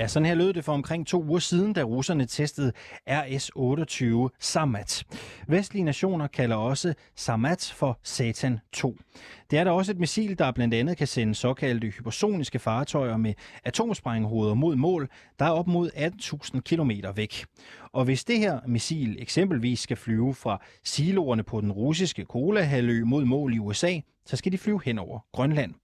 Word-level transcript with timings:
Ja, 0.00 0.08
sådan 0.08 0.26
her 0.26 0.34
lød 0.34 0.52
det 0.52 0.64
for 0.64 0.72
omkring 0.72 1.06
to 1.06 1.24
uger 1.24 1.38
siden, 1.38 1.72
da 1.72 1.82
russerne 1.82 2.26
testede 2.26 2.72
RS-28 3.10 4.36
Samat. 4.38 5.04
Vestlige 5.48 5.84
nationer 5.84 6.26
kalder 6.26 6.56
også 6.56 6.94
Samat 7.16 7.72
for 7.76 7.98
Satan 8.02 8.58
2. 8.72 8.96
Det 9.50 9.58
er 9.58 9.64
da 9.64 9.70
også 9.70 9.92
et 9.92 9.98
missil, 9.98 10.38
der 10.38 10.52
blandt 10.52 10.74
andet 10.74 10.96
kan 10.96 11.06
sende 11.06 11.34
såkaldte 11.34 11.86
hypersoniske 11.86 12.58
fartøjer 12.58 13.16
med 13.16 13.34
atomsprænghoveder 13.64 14.54
mod 14.54 14.76
mål, 14.76 15.08
der 15.38 15.44
er 15.44 15.50
op 15.50 15.66
mod 15.66 15.90
18.000 15.96 16.60
km 16.60 16.90
væk. 17.16 17.44
Og 17.92 18.04
hvis 18.04 18.24
det 18.24 18.38
her 18.38 18.60
missil 18.66 19.16
eksempelvis 19.22 19.80
skal 19.80 19.96
flyve 19.96 20.34
fra 20.34 20.62
siloerne 20.84 21.42
på 21.42 21.60
den 21.60 21.72
russiske 21.72 22.24
Kolahalvø 22.24 23.04
mod 23.04 23.24
mål 23.24 23.54
i 23.54 23.58
USA, 23.58 24.00
så 24.26 24.36
skal 24.36 24.52
de 24.52 24.58
flyve 24.58 24.80
hen 24.84 24.98
over 24.98 25.18
Grønland. 25.32 25.74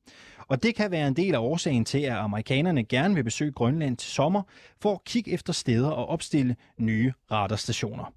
Og 0.49 0.63
det 0.63 0.75
kan 0.75 0.91
være 0.91 1.09
en 1.09 1.17
del 1.17 1.35
af 1.35 1.39
årsagen 1.39 1.85
til, 1.85 1.99
at 1.99 2.13
amerikanerne 2.13 2.85
gerne 2.85 3.15
vil 3.15 3.25
besøge 3.25 3.53
Grønland 3.53 3.97
til 3.97 4.11
sommer 4.11 4.43
for 4.81 4.93
at 4.93 5.05
kigge 5.05 5.31
efter 5.33 5.53
steder 5.53 5.91
og 5.91 6.07
opstille 6.07 6.57
nye 6.79 7.13
radarstationer. 7.31 8.13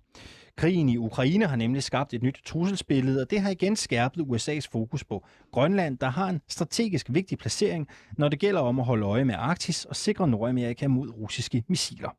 Krigen 0.58 0.90
i 0.90 0.98
Ukraine 0.98 1.46
har 1.46 1.55
nemlig 1.55 1.84
skabt 1.84 2.14
et 2.14 2.24
nyt 2.24 2.42
trusselsbillede, 2.46 3.22
og 3.22 3.32
det 3.32 3.42
har 3.42 3.50
igen 3.50 3.76
skærpet 3.76 4.22
USA's 4.22 4.68
fokus 4.72 5.04
på 5.04 5.26
Grønland, 5.52 5.98
der 5.98 6.10
har 6.10 6.30
en 6.30 6.41
strategisk 6.48 7.05
vigtig 7.10 7.38
placering, 7.38 7.88
når 8.18 8.30
det 8.30 8.40
gælder 8.40 8.62
om 8.62 8.80
at 8.80 8.86
holde 8.86 9.05
øje 9.05 9.26
med 9.26 9.36
Arktis 9.38 9.86
og 9.86 9.96
sikre 9.96 10.27
Nordamerika 10.27 10.88
mod 10.88 11.10
russiske 11.10 11.64
missiler. 11.68 12.10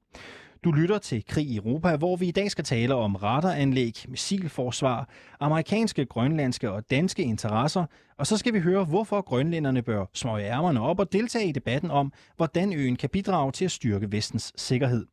Du 0.65 0.71
lytter 0.71 0.99
til 0.99 1.25
Krig 1.27 1.47
i 1.47 1.57
Europa, 1.57 1.97
hvor 1.97 2.17
vi 2.17 2.29
i 2.29 2.31
dag 2.31 2.51
skal 2.51 2.65
tale 2.65 2.95
om 2.95 3.15
radaranlæg, 3.15 4.05
missilforsvar, 4.09 5.09
amerikanske, 5.41 6.07
grønlandske 6.07 6.71
og 6.71 6.91
danske 6.91 7.23
interesser, 7.23 7.85
og 8.19 8.27
så 8.27 8.37
skal 8.37 8.55
vi 8.55 8.61
høre, 8.61 8.85
hvorfor 8.85 9.21
grønlænderne 9.21 9.83
bør 9.83 10.05
smøge 10.15 10.47
ærmerne 10.47 10.81
op 10.81 10.99
og 10.99 11.13
deltage 11.13 11.49
i 11.49 11.53
debatten 11.53 11.91
om, 11.91 12.13
hvordan 12.37 12.73
øen 12.73 12.97
kan 12.97 13.11
bidrage 13.11 13.53
til 13.53 13.65
at 13.65 13.71
styrke 13.71 14.13
vestens 14.13 14.53
sikkerhed. 14.57 15.07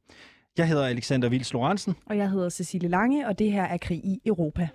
Jeg 0.58 0.68
hedder 0.68 0.86
Alexander 0.86 1.30
Vils 1.30 1.54
Lorentzen. 1.54 1.96
Og 2.06 2.18
jeg 2.18 2.30
hedder 2.30 2.50
Cecilie 2.50 2.90
Lange, 2.90 3.28
og 3.28 3.40
det 3.40 3.52
her 3.52 3.64
er 3.64 3.78
Krig 3.78 4.06
i 4.06 4.22
Europa. 4.26 4.68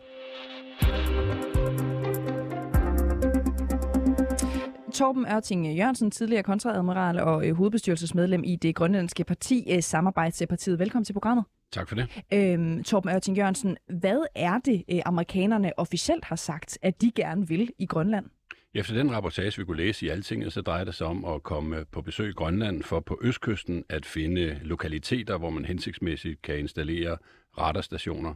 Torben 5.02 5.26
Ørting 5.32 5.76
Jørgensen, 5.76 6.10
tidligere 6.10 6.42
kontradmiral 6.42 7.20
og 7.20 7.48
øh, 7.48 7.54
hovedbestyrelsesmedlem 7.54 8.44
i 8.44 8.56
det 8.56 8.74
grønlandske 8.74 9.24
parti 9.24 9.66
øh, 9.70 9.82
Samarbejdspartiet. 9.82 10.78
Velkommen 10.78 11.04
til 11.04 11.12
programmet. 11.12 11.44
Tak 11.72 11.88
for 11.88 11.94
det. 11.94 12.22
Øhm, 12.32 12.84
Torben 12.84 13.10
Ørting 13.10 13.36
Jørgensen, 13.36 13.76
hvad 14.00 14.20
er 14.34 14.58
det, 14.58 14.84
øh, 14.90 15.00
amerikanerne 15.04 15.78
officielt 15.78 16.24
har 16.24 16.36
sagt, 16.36 16.78
at 16.82 17.02
de 17.02 17.10
gerne 17.10 17.48
vil 17.48 17.70
i 17.78 17.86
Grønland? 17.86 18.26
Efter 18.74 18.94
den 18.94 19.12
rapportage, 19.12 19.58
vi 19.58 19.64
kunne 19.64 19.76
læse 19.76 20.06
i 20.06 20.08
Altinget, 20.08 20.52
så 20.52 20.60
drejer 20.60 20.84
det 20.84 20.94
sig 20.94 21.06
om 21.06 21.24
at 21.24 21.42
komme 21.42 21.84
på 21.84 22.02
besøg 22.02 22.28
i 22.28 22.32
Grønland 22.32 22.82
for 22.82 23.00
på 23.00 23.18
østkysten 23.22 23.84
at 23.88 24.06
finde 24.06 24.60
lokaliteter, 24.62 25.38
hvor 25.38 25.50
man 25.50 25.64
hensigtsmæssigt 25.64 26.42
kan 26.42 26.58
installere 26.58 27.16
radarstationer. 27.58 28.34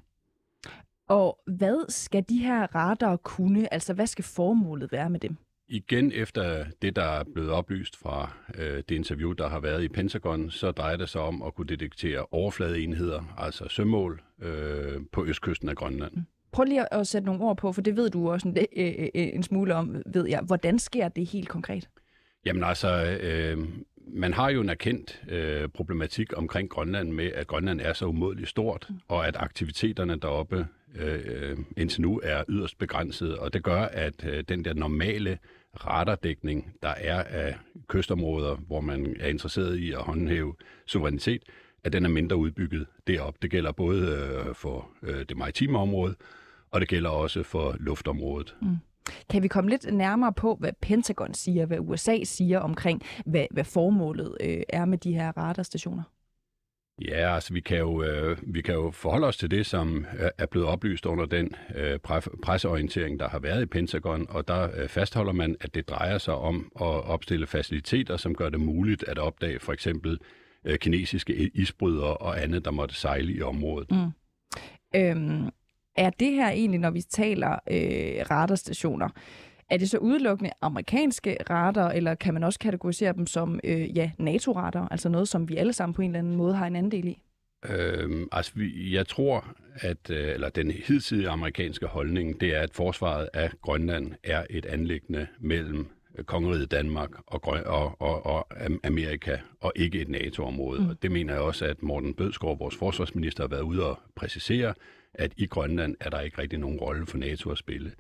Og 1.08 1.38
hvad 1.46 1.90
skal 1.90 2.24
de 2.28 2.38
her 2.38 2.74
radar 2.74 3.16
kunne? 3.16 3.72
Altså, 3.74 3.94
hvad 3.94 4.06
skal 4.06 4.24
formålet 4.24 4.92
være 4.92 5.10
med 5.10 5.20
dem? 5.20 5.36
Igen 5.68 6.12
efter 6.14 6.64
det, 6.82 6.96
der 6.96 7.02
er 7.02 7.24
blevet 7.34 7.50
oplyst 7.50 7.96
fra 7.96 8.32
øh, 8.54 8.82
det 8.88 8.90
interview, 8.90 9.32
der 9.32 9.48
har 9.48 9.60
været 9.60 9.82
i 9.82 9.88
Pentagon, 9.88 10.50
så 10.50 10.70
drejer 10.70 10.96
det 10.96 11.08
sig 11.08 11.20
om 11.20 11.42
at 11.42 11.54
kunne 11.54 11.66
detektere 11.66 12.26
overfladeenheder, 12.30 13.34
altså 13.38 13.68
sømål, 13.68 14.22
øh, 14.42 15.00
på 15.12 15.26
østkysten 15.26 15.68
af 15.68 15.76
Grønland. 15.76 16.12
Mm. 16.16 16.22
Prøv 16.52 16.64
lige 16.64 16.94
at 16.94 17.06
sætte 17.06 17.26
nogle 17.26 17.44
ord 17.44 17.56
på, 17.56 17.72
for 17.72 17.82
det 17.82 17.96
ved 17.96 18.10
du 18.10 18.30
også 18.30 18.48
en, 18.48 18.56
øh, 18.56 18.92
øh, 19.00 19.08
en 19.14 19.42
smule 19.42 19.74
om, 19.74 20.02
ved 20.06 20.26
jeg. 20.28 20.40
Hvordan 20.46 20.78
sker 20.78 21.08
det 21.08 21.26
helt 21.26 21.48
konkret? 21.48 21.88
Jamen 22.46 22.64
altså, 22.64 23.18
øh, 23.20 23.58
man 24.08 24.32
har 24.32 24.50
jo 24.50 24.60
en 24.60 24.68
erkendt 24.68 25.22
øh, 25.28 25.68
problematik 25.68 26.38
omkring 26.38 26.70
Grønland 26.70 27.12
med, 27.12 27.32
at 27.34 27.46
Grønland 27.46 27.80
er 27.80 27.92
så 27.92 28.06
umådeligt 28.06 28.48
stort, 28.48 28.86
mm. 28.90 28.96
og 29.08 29.28
at 29.28 29.36
aktiviteterne 29.38 30.16
deroppe 30.16 30.66
øh, 30.98 31.58
indtil 31.76 32.02
nu 32.02 32.20
er 32.22 32.44
yderst 32.48 32.78
begrænset, 32.78 33.38
og 33.38 33.52
det 33.52 33.62
gør, 33.62 33.82
at 33.82 34.26
øh, 34.26 34.44
den 34.48 34.64
der 34.64 34.74
normale 34.74 35.38
radardækning, 35.84 36.72
der 36.82 36.88
er 36.88 37.22
af 37.22 37.56
kystområder, 37.88 38.56
hvor 38.56 38.80
man 38.80 39.16
er 39.20 39.28
interesseret 39.28 39.76
i 39.76 39.92
at 39.92 39.98
håndhæve 39.98 40.54
suverænitet, 40.86 41.42
at 41.84 41.92
den 41.92 42.04
er 42.04 42.08
mindre 42.08 42.36
udbygget 42.36 42.86
deroppe. 43.06 43.38
Det 43.42 43.50
gælder 43.50 43.72
både 43.72 44.32
øh, 44.46 44.54
for 44.54 44.90
øh, 45.02 45.24
det 45.28 45.36
maritime 45.36 45.78
område, 45.78 46.14
og 46.70 46.80
det 46.80 46.88
gælder 46.88 47.10
også 47.10 47.42
for 47.42 47.76
luftområdet. 47.80 48.56
Mm. 48.62 48.76
Kan 49.30 49.42
vi 49.42 49.48
komme 49.48 49.70
lidt 49.70 49.94
nærmere 49.94 50.32
på, 50.32 50.56
hvad 50.60 50.72
Pentagon 50.80 51.34
siger, 51.34 51.66
hvad 51.66 51.78
USA 51.80 52.24
siger 52.24 52.60
omkring, 52.60 53.02
hvad, 53.26 53.46
hvad 53.50 53.64
formålet 53.64 54.36
øh, 54.40 54.62
er 54.68 54.84
med 54.84 54.98
de 54.98 55.12
her 55.14 55.32
radarstationer? 55.36 56.02
Ja, 57.02 57.34
altså 57.34 57.52
vi 57.52 57.60
kan, 57.60 57.78
jo, 57.78 58.02
øh, 58.02 58.38
vi 58.42 58.62
kan 58.62 58.74
jo 58.74 58.90
forholde 58.90 59.26
os 59.26 59.36
til 59.36 59.50
det, 59.50 59.66
som 59.66 60.06
er 60.38 60.46
blevet 60.46 60.68
oplyst 60.68 61.06
under 61.06 61.26
den 61.26 61.54
øh, 61.74 61.98
presseorientering, 62.42 63.20
der 63.20 63.28
har 63.28 63.38
været 63.38 63.62
i 63.62 63.66
Pentagon, 63.66 64.26
og 64.28 64.48
der 64.48 64.68
øh, 64.76 64.88
fastholder 64.88 65.32
man, 65.32 65.56
at 65.60 65.74
det 65.74 65.88
drejer 65.88 66.18
sig 66.18 66.34
om 66.34 66.72
at 66.80 66.86
opstille 66.86 67.46
faciliteter, 67.46 68.16
som 68.16 68.34
gør 68.34 68.48
det 68.48 68.60
muligt 68.60 69.04
at 69.08 69.18
opdage 69.18 69.58
for 69.58 69.72
eksempel 69.72 70.18
øh, 70.64 70.78
kinesiske 70.78 71.50
isbrydere 71.54 72.16
og 72.16 72.42
andet, 72.42 72.64
der 72.64 72.70
måtte 72.70 72.94
sejle 72.94 73.32
i 73.32 73.42
området. 73.42 73.90
Mm. 73.90 74.10
Øhm, 74.94 75.50
er 75.96 76.10
det 76.10 76.32
her 76.32 76.50
egentlig, 76.50 76.80
når 76.80 76.90
vi 76.90 77.02
taler 77.02 77.52
øh, 77.52 78.30
radarstationer, 78.30 79.08
er 79.70 79.76
det 79.76 79.90
så 79.90 79.98
udelukkende 79.98 80.50
amerikanske 80.60 81.36
radar, 81.50 81.90
eller 81.90 82.14
kan 82.14 82.34
man 82.34 82.44
også 82.44 82.58
kategorisere 82.58 83.12
dem 83.12 83.26
som 83.26 83.60
øh, 83.64 83.96
ja, 83.96 84.10
NATO-radar, 84.18 84.88
altså 84.90 85.08
noget, 85.08 85.28
som 85.28 85.48
vi 85.48 85.56
alle 85.56 85.72
sammen 85.72 85.94
på 85.94 86.02
en 86.02 86.10
eller 86.10 86.18
anden 86.18 86.36
måde 86.36 86.54
har 86.54 86.66
en 86.66 86.76
andel 86.76 87.08
i? 87.08 87.22
Øhm, 87.70 88.28
altså, 88.32 88.52
jeg 88.76 89.06
tror, 89.06 89.56
at 89.74 90.10
øh, 90.10 90.34
eller 90.34 90.48
den 90.48 90.70
hidtidige 90.70 91.28
amerikanske 91.28 91.86
holdning, 91.86 92.40
det 92.40 92.56
er, 92.56 92.60
at 92.60 92.74
forsvaret 92.74 93.28
af 93.34 93.50
Grønland 93.62 94.12
er 94.24 94.44
et 94.50 94.66
anlæggende 94.66 95.26
mellem 95.40 95.86
øh, 96.18 96.24
kongeriget 96.24 96.70
Danmark 96.70 97.10
og, 97.26 97.40
og, 97.66 98.00
og, 98.00 98.26
og 98.26 98.46
Amerika, 98.84 99.38
og 99.60 99.72
ikke 99.76 100.00
et 100.00 100.08
NATO-område. 100.08 100.80
Mm. 100.80 100.88
Og 100.88 101.02
det 101.02 101.12
mener 101.12 101.32
jeg 101.32 101.42
også, 101.42 101.64
at 101.64 101.82
Morten 101.82 102.14
Bødskov, 102.14 102.58
vores 102.58 102.76
forsvarsminister, 102.76 103.42
har 103.42 103.48
været 103.48 103.62
ude 103.62 103.86
og 103.86 103.98
præcisere, 104.16 104.74
at 105.14 105.32
i 105.36 105.46
Grønland 105.46 105.96
er 106.00 106.10
der 106.10 106.20
ikke 106.20 106.38
rigtig 106.38 106.58
nogen 106.58 106.78
rolle 106.78 107.06
for 107.06 107.18
NATO 107.18 107.50
at 107.50 107.58
spille. 107.58 107.92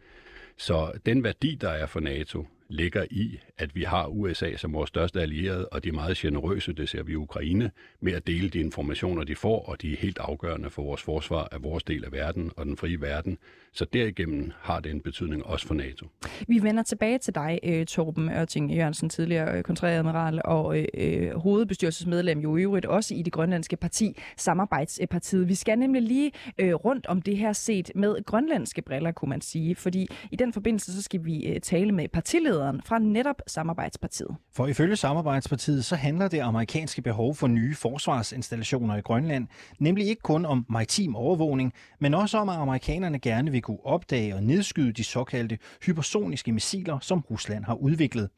Så 0.56 0.92
den 1.06 1.24
værdi, 1.24 1.54
der 1.54 1.70
er 1.70 1.86
for 1.86 2.00
NATO, 2.00 2.46
ligger 2.68 3.04
i, 3.10 3.38
at 3.58 3.74
vi 3.74 3.82
har 3.82 4.06
USA 4.06 4.56
som 4.56 4.72
vores 4.72 4.88
største 4.88 5.20
allierede, 5.20 5.68
og 5.68 5.84
de 5.84 5.88
er 5.88 5.92
meget 5.92 6.16
generøse, 6.16 6.72
det 6.72 6.88
ser 6.88 7.02
vi 7.02 7.12
i 7.12 7.16
Ukraine, 7.16 7.70
med 8.00 8.12
at 8.12 8.26
dele 8.26 8.48
de 8.48 8.60
informationer, 8.60 9.24
de 9.24 9.34
får, 9.34 9.68
og 9.68 9.82
de 9.82 9.92
er 9.92 9.96
helt 9.96 10.18
afgørende 10.18 10.70
for 10.70 10.82
vores 10.82 11.02
forsvar 11.02 11.48
af 11.52 11.62
vores 11.62 11.84
del 11.84 12.04
af 12.04 12.12
verden 12.12 12.50
og 12.56 12.66
den 12.66 12.76
frie 12.76 13.00
verden. 13.00 13.38
Så 13.72 13.84
derigennem 13.84 14.52
har 14.60 14.80
det 14.80 14.90
en 14.90 15.00
betydning 15.00 15.46
også 15.46 15.66
for 15.66 15.74
NATO. 15.74 16.06
Vi 16.48 16.62
vender 16.62 16.82
tilbage 16.82 17.18
til 17.18 17.34
dig, 17.34 17.60
øh, 17.62 17.86
Torben 17.86 18.30
Ørting 18.30 18.74
Jørgensen, 18.74 19.08
tidligere 19.08 19.58
øh, 19.58 19.62
kontræadmiral 19.62 20.40
og 20.44 20.78
øh, 20.94 21.34
hovedbestyrelsesmedlem 21.34 22.38
jo 22.38 22.56
i 22.56 22.62
øvrigt 22.62 22.86
også 22.86 23.14
i 23.14 23.22
det 23.22 23.32
grønlandske 23.32 23.76
parti, 23.76 24.18
Samarbejdspartiet. 24.36 25.48
Vi 25.48 25.54
skal 25.54 25.78
nemlig 25.78 26.02
lige 26.02 26.32
øh, 26.58 26.74
rundt 26.74 27.06
om 27.06 27.22
det 27.22 27.36
her 27.36 27.52
set 27.52 27.92
med 27.94 28.24
grønlandske 28.24 28.82
briller, 28.82 29.12
kunne 29.12 29.28
man 29.28 29.40
sige, 29.40 29.74
fordi 29.74 30.08
i 30.30 30.36
den 30.36 30.52
forbindelse 30.52 30.92
så 30.92 31.02
skal 31.02 31.24
vi 31.24 31.46
øh, 31.46 31.60
tale 31.60 31.92
med 31.92 32.08
partilederen 32.08 32.55
fra 32.84 32.98
netop 32.98 33.42
Samarbejdspartiet. 33.46 34.36
For 34.56 34.66
ifølge 34.66 34.96
Samarbejdspartiet 34.96 35.84
så 35.84 35.96
handler 35.96 36.28
det 36.28 36.40
amerikanske 36.40 37.02
behov 37.02 37.34
for 37.34 37.46
nye 37.46 37.74
forsvarsinstallationer 37.74 38.96
i 38.96 39.00
Grønland 39.00 39.48
nemlig 39.78 40.06
ikke 40.08 40.22
kun 40.22 40.44
om 40.44 40.66
maritim 40.68 41.16
overvågning, 41.16 41.72
men 42.00 42.14
også 42.14 42.38
om, 42.38 42.48
at 42.48 42.56
amerikanerne 42.56 43.18
gerne 43.18 43.50
vil 43.50 43.62
kunne 43.62 43.86
opdage 43.86 44.34
og 44.34 44.42
nedskyde 44.42 44.92
de 44.92 45.04
såkaldte 45.04 45.58
hypersoniske 45.86 46.52
missiler, 46.52 46.98
som 47.00 47.20
Rusland 47.30 47.64
har 47.64 47.74
udviklet. 47.74 48.30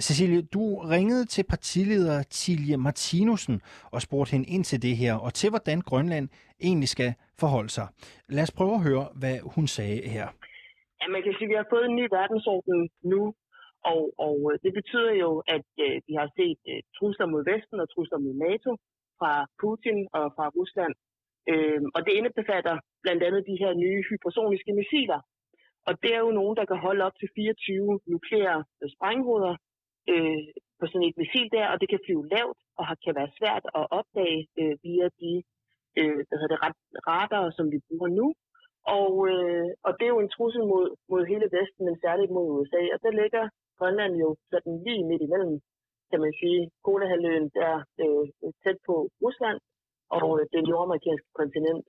Cecilie, 0.00 0.42
du 0.42 0.76
ringede 0.76 1.24
til 1.24 1.42
partileder 1.42 2.22
Tilje 2.22 2.76
Martinussen 2.76 3.60
og 3.90 4.02
spurgte 4.02 4.30
hende 4.30 4.48
ind 4.48 4.64
til 4.64 4.82
det 4.82 4.96
her, 4.96 5.14
og 5.14 5.34
til 5.34 5.50
hvordan 5.50 5.80
Grønland 5.80 6.28
egentlig 6.62 6.88
skal 6.88 7.14
forholde 7.40 7.70
sig. 7.70 7.86
Lad 8.28 8.42
os 8.42 8.50
prøve 8.50 8.74
at 8.74 8.82
høre, 8.82 9.08
hvad 9.14 9.38
hun 9.54 9.66
sagde 9.66 10.08
her. 10.08 10.26
Ja, 11.00 11.06
man 11.14 11.22
kan 11.24 11.32
sige, 11.38 11.46
at 11.46 11.50
vi 11.52 11.56
har 11.60 11.66
fået 11.72 11.84
en 11.90 11.96
ny 11.96 12.06
verdensorden 12.18 12.88
nu, 13.12 13.34
og, 13.92 14.02
og 14.26 14.36
øh, 14.50 14.58
det 14.64 14.72
betyder 14.78 15.12
jo, 15.24 15.30
at 15.56 15.66
øh, 15.84 15.96
vi 16.08 16.14
har 16.20 16.28
set 16.38 16.60
øh, 16.72 16.80
trusler 16.96 17.26
mod 17.32 17.42
Vesten 17.50 17.80
og 17.80 17.88
trusler 17.94 18.18
mod 18.24 18.34
NATO 18.46 18.70
fra 19.18 19.32
Putin 19.60 19.98
og 20.18 20.24
fra 20.36 20.46
Rusland. 20.56 20.94
Øh, 21.50 21.82
og 21.94 22.00
det 22.06 22.12
indebefatter 22.18 22.76
blandt 23.04 23.22
andet 23.26 23.48
de 23.50 23.60
her 23.62 23.72
nye 23.84 24.02
hypersoniske 24.10 24.72
missiler. 24.80 25.20
Og 25.88 25.92
det 26.02 26.10
er 26.14 26.20
jo 26.26 26.32
nogen, 26.40 26.56
der 26.56 26.64
kan 26.70 26.78
holde 26.86 27.04
op 27.06 27.16
til 27.20 27.28
24 27.34 28.00
nukleære 28.12 28.64
øh, 28.82 28.88
sprænghoveder 28.94 29.54
øh, 30.12 30.42
på 30.78 30.84
sådan 30.86 31.08
et 31.08 31.16
missil 31.22 31.48
der, 31.56 31.66
og 31.72 31.76
det 31.80 31.88
kan 31.88 32.04
flyve 32.06 32.28
lavt 32.34 32.58
og 32.78 32.84
kan 33.04 33.14
være 33.20 33.34
svært 33.38 33.64
at 33.78 33.84
opdage 33.98 34.40
øh, 34.60 34.74
via 34.84 35.08
de 35.20 35.32
øh, 35.98 36.20
hvad 36.26 36.38
hedder 36.40 36.54
det, 36.54 36.60
radar, 37.10 37.44
som 37.56 37.66
vi 37.72 37.78
bruger 37.88 38.10
nu. 38.20 38.26
Og, 38.98 39.12
øh, 39.32 39.68
og 39.86 39.90
det 39.96 40.04
er 40.04 40.14
jo 40.16 40.24
en 40.24 40.34
trussel 40.36 40.64
mod, 40.72 40.86
mod 41.10 41.22
hele 41.32 41.46
Vesten, 41.56 41.82
men 41.86 41.96
særligt 42.04 42.34
mod 42.36 42.46
USA. 42.56 42.82
Og 42.94 42.98
der 43.04 43.12
ligger 43.22 43.44
Grønland 43.78 44.14
jo 44.24 44.28
sådan 44.52 44.74
lige 44.86 45.04
midt 45.10 45.22
imellem, 45.26 45.54
kan 46.10 46.20
man 46.24 46.32
sige, 46.40 46.60
Kolahalvøen, 46.84 47.46
der 47.58 47.72
øh, 48.02 48.24
tæt 48.62 48.78
på 48.88 48.94
Rusland 49.22 49.58
og 50.16 50.28
øh, 50.40 50.46
det 50.52 50.60
nordamerikanske 50.70 51.30
kontinent. 51.40 51.84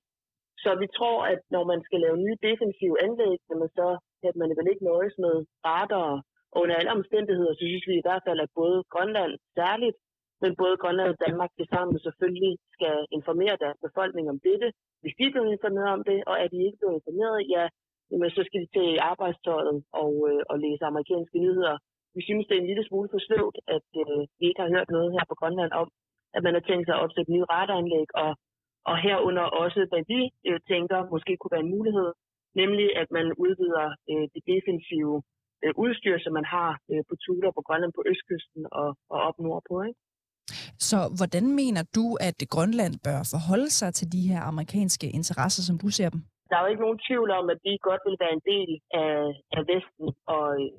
Så 0.64 0.70
vi 0.82 0.88
tror, 0.98 1.18
at 1.34 1.42
når 1.56 1.64
man 1.72 1.82
skal 1.88 2.00
lave 2.06 2.18
nye 2.26 2.38
defensive 2.48 2.96
anlæg, 3.06 3.38
så 3.78 3.88
at 4.30 4.36
man 4.42 4.50
vel 4.58 4.72
ikke 4.72 4.90
nøjes 4.92 5.16
med 5.26 5.36
radar. 5.70 6.14
Og 6.52 6.58
under 6.62 6.76
alle 6.76 6.92
omstændigheder, 7.00 7.54
så 7.54 7.64
synes 7.70 7.86
vi 7.90 7.96
i 7.98 8.06
hvert 8.06 8.24
fald, 8.28 8.40
at 8.46 8.56
både 8.62 8.78
Grønland 8.94 9.34
særligt, 9.58 9.98
men 10.42 10.52
både 10.62 10.76
Grønland 10.82 11.10
og 11.14 11.20
Danmark 11.26 11.52
til 11.58 11.68
sammen 11.74 12.00
selvfølgelig 12.00 12.54
skal 12.76 12.98
informere 13.18 13.56
deres 13.64 13.80
befolkning 13.86 14.26
om 14.34 14.40
dette. 14.48 14.68
Hvis 15.02 15.16
de 15.18 15.24
er 15.26 15.34
blevet 15.34 15.52
informeret 15.56 15.92
om 15.98 16.04
det, 16.10 16.20
og 16.30 16.36
er 16.44 16.48
de 16.54 16.60
ikke 16.66 16.80
blevet 16.82 16.98
informeret, 17.00 17.40
ja, 17.56 17.64
jamen, 18.12 18.30
så 18.38 18.42
skal 18.48 18.62
de 18.64 18.70
til 18.78 18.90
arbejdstøjet 19.12 19.78
og, 20.04 20.14
øh, 20.30 20.42
og 20.52 20.56
læse 20.66 20.84
amerikanske 20.92 21.38
nyheder. 21.46 21.76
Vi 22.18 22.22
synes, 22.28 22.46
det 22.46 22.56
er 22.56 22.62
en 22.62 22.72
lille 22.72 22.86
smule 22.88 23.10
for 23.14 23.22
sløvt, 23.28 23.58
at 23.76 23.88
øh, 24.04 24.22
vi 24.40 24.44
ikke 24.50 24.62
har 24.64 24.74
hørt 24.76 24.90
noget 24.96 25.10
her 25.16 25.26
på 25.30 25.36
Grønland 25.40 25.72
om, 25.82 25.88
at 26.36 26.42
man 26.46 26.54
har 26.58 26.64
tænkt 26.66 26.86
sig 26.86 26.96
at 26.96 27.04
opsætte 27.04 27.34
nye 27.36 27.50
radaranlæg, 27.54 28.10
og, 28.24 28.32
og 28.90 28.96
herunder 29.06 29.46
også, 29.64 29.80
hvad 29.92 30.04
vi 30.14 30.22
øh, 30.50 30.60
tænker 30.72 31.00
måske 31.14 31.32
kunne 31.38 31.56
være 31.56 31.66
en 31.68 31.76
mulighed, 31.78 32.10
nemlig 32.62 32.88
at 33.02 33.10
man 33.18 33.28
udvider 33.44 33.88
øh, 34.12 34.26
det 34.34 34.42
defensive 34.54 35.16
øh, 35.64 35.74
udstyr, 35.84 36.16
som 36.24 36.34
man 36.40 36.48
har 36.56 36.72
øh, 36.92 37.02
på 37.10 37.16
Tudor 37.24 37.52
på 37.58 37.64
Grønland 37.68 37.94
på 37.98 38.04
østkysten 38.12 38.62
og, 38.82 38.90
og 39.14 39.20
op 39.28 39.38
nordpå. 39.46 39.76
Ikke? 39.88 40.00
Så 40.90 41.00
hvordan 41.18 41.46
mener 41.62 41.84
du, 41.98 42.06
at 42.28 42.38
Grønland 42.54 42.94
bør 43.08 43.20
forholde 43.34 43.70
sig 43.80 43.94
til 43.94 44.08
de 44.16 44.22
her 44.30 44.42
amerikanske 44.52 45.08
interesser, 45.20 45.62
som 45.64 45.78
du 45.84 45.90
ser 45.98 46.10
dem? 46.10 46.22
Der 46.50 46.56
er 46.56 46.64
jo 46.64 46.72
ikke 46.72 46.86
nogen 46.86 47.04
tvivl 47.08 47.30
om, 47.40 47.46
at 47.54 47.60
vi 47.66 47.74
godt 47.90 48.02
vil 48.08 48.18
være 48.24 48.34
en 48.40 48.46
del 48.54 48.72
af, 49.04 49.16
af 49.58 49.64
Vesten, 49.72 50.08
og 50.36 50.48
øh, 50.62 50.72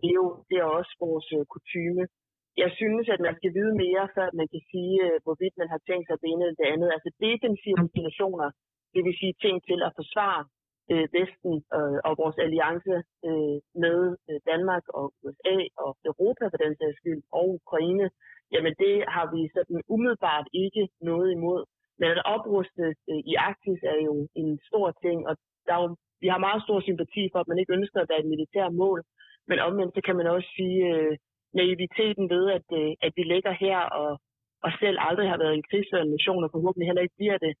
det 0.00 0.08
er 0.12 0.18
jo 0.22 0.28
det 0.48 0.56
er 0.58 0.68
også 0.78 0.92
vores 1.04 1.26
øh, 1.36 1.44
kutyme. 1.52 2.04
Jeg 2.62 2.70
synes, 2.80 3.06
at 3.14 3.20
man 3.26 3.34
skal 3.38 3.54
vide 3.58 3.74
mere, 3.84 4.04
før 4.16 4.28
man 4.40 4.48
kan 4.52 4.62
sige, 4.72 4.96
øh, 5.06 5.16
hvorvidt 5.24 5.54
man 5.60 5.68
har 5.74 5.80
tænkt 5.88 6.06
sig 6.06 6.16
det 6.20 6.28
ene 6.30 6.44
eller 6.44 6.60
det 6.60 6.68
andet. 6.74 6.88
Altså 6.96 7.10
defensive 7.26 7.84
situationer, 7.96 8.48
det 8.94 9.00
vil 9.06 9.18
sige 9.20 9.34
ting 9.44 9.56
til 9.68 9.78
at 9.86 9.92
forsvare 10.00 10.42
øh, 10.92 11.06
Vesten 11.16 11.54
øh, 11.78 11.98
og 12.08 12.12
vores 12.22 12.38
alliance 12.46 12.94
øh, 13.28 13.56
med 13.84 13.98
øh, 14.28 14.38
Danmark 14.50 14.84
og 14.98 15.04
USA 15.24 15.56
og 15.84 15.90
Europa 16.10 16.44
for 16.48 16.58
den 16.64 16.72
sags 16.78 16.96
skyld, 17.00 17.22
og 17.38 17.44
Ukraine, 17.60 18.06
jamen 18.54 18.74
det 18.82 18.94
har 19.14 19.26
vi 19.34 19.40
sådan 19.56 19.80
umiddelbart 19.94 20.46
ikke 20.64 20.82
noget 21.10 21.28
imod. 21.36 21.62
Men 22.00 22.08
at 22.10 22.22
opruste 22.34 22.84
øh, 23.10 23.20
i 23.32 23.34
Arktis 23.48 23.80
er 23.92 23.98
jo 24.08 24.14
en 24.40 24.50
stor 24.68 24.86
ting, 25.04 25.18
og 25.28 25.34
der 25.66 25.72
er 25.74 25.82
jo, 25.82 25.96
vi 26.22 26.28
har 26.32 26.46
meget 26.46 26.62
stor 26.66 26.80
sympati 26.80 27.22
for, 27.32 27.38
at 27.40 27.48
man 27.48 27.58
ikke 27.58 27.76
ønsker 27.78 28.00
at 28.00 28.10
være 28.10 28.22
et 28.22 28.32
militært 28.34 28.72
mål. 28.82 29.00
Men 29.48 29.58
omvendt 29.58 29.94
så 29.94 30.00
kan 30.06 30.16
man 30.16 30.26
også 30.26 30.48
sige 30.56 30.78
øh, 30.94 31.16
naiviteten 31.60 32.24
ved, 32.34 32.44
at, 32.58 32.66
øh, 32.80 32.92
at 33.06 33.12
vi 33.16 33.22
ligger 33.22 33.52
her 33.64 33.78
og, 34.00 34.10
og 34.64 34.70
selv 34.80 34.98
aldrig 35.08 35.28
har 35.28 35.38
været 35.42 35.54
en 35.54 35.68
krigsførende 35.70 36.12
nation, 36.16 36.44
og 36.44 36.50
forhåbentlig 36.52 36.86
heller 36.88 37.02
ikke 37.06 37.20
bliver 37.20 37.38
det. 37.38 37.52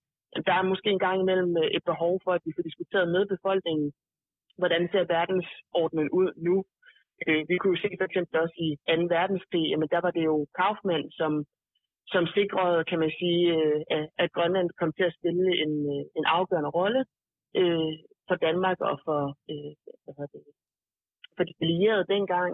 Der 0.46 0.54
er 0.56 0.70
måske 0.72 0.88
en 0.90 1.04
gang 1.06 1.18
imellem 1.20 1.56
øh, 1.62 1.68
et 1.76 1.84
behov 1.90 2.20
for, 2.24 2.32
at 2.32 2.42
vi 2.46 2.52
får 2.56 2.62
diskuteret 2.68 3.08
med 3.14 3.22
befolkningen, 3.34 3.92
hvordan 4.58 4.88
ser 4.92 5.04
verdensordnen 5.16 6.08
ud 6.20 6.30
nu, 6.48 6.56
Øh, 7.28 7.42
vi 7.48 7.54
kunne 7.56 7.74
jo 7.76 7.82
se 7.82 7.90
for 8.00 8.06
eksempel 8.08 8.34
også 8.44 8.56
i 8.66 8.68
2. 8.88 8.92
verdenskrig, 9.16 9.64
jamen 9.70 9.88
der 9.94 10.00
var 10.04 10.12
det 10.16 10.24
jo 10.30 10.36
Kaufmann, 10.58 11.10
som, 11.18 11.32
som 12.12 12.24
sikrede, 12.34 12.84
kan 12.90 12.98
man 13.04 13.12
sige, 13.20 13.44
øh, 13.92 14.06
at 14.22 14.32
Grønland 14.36 14.68
kom 14.80 14.92
til 14.92 15.04
at 15.08 15.16
spille 15.18 15.46
en, 15.62 15.74
øh, 15.94 16.04
en 16.18 16.24
afgørende 16.36 16.70
rolle 16.78 17.02
øh, 17.60 17.94
for 18.28 18.36
Danmark 18.46 18.78
og 18.90 18.96
for, 19.06 19.20
øh, 19.52 19.72
hvad 20.04 20.28
det, 20.32 20.42
for 21.36 21.44
de 21.48 21.54
allierede 21.62 22.10
dengang. 22.14 22.52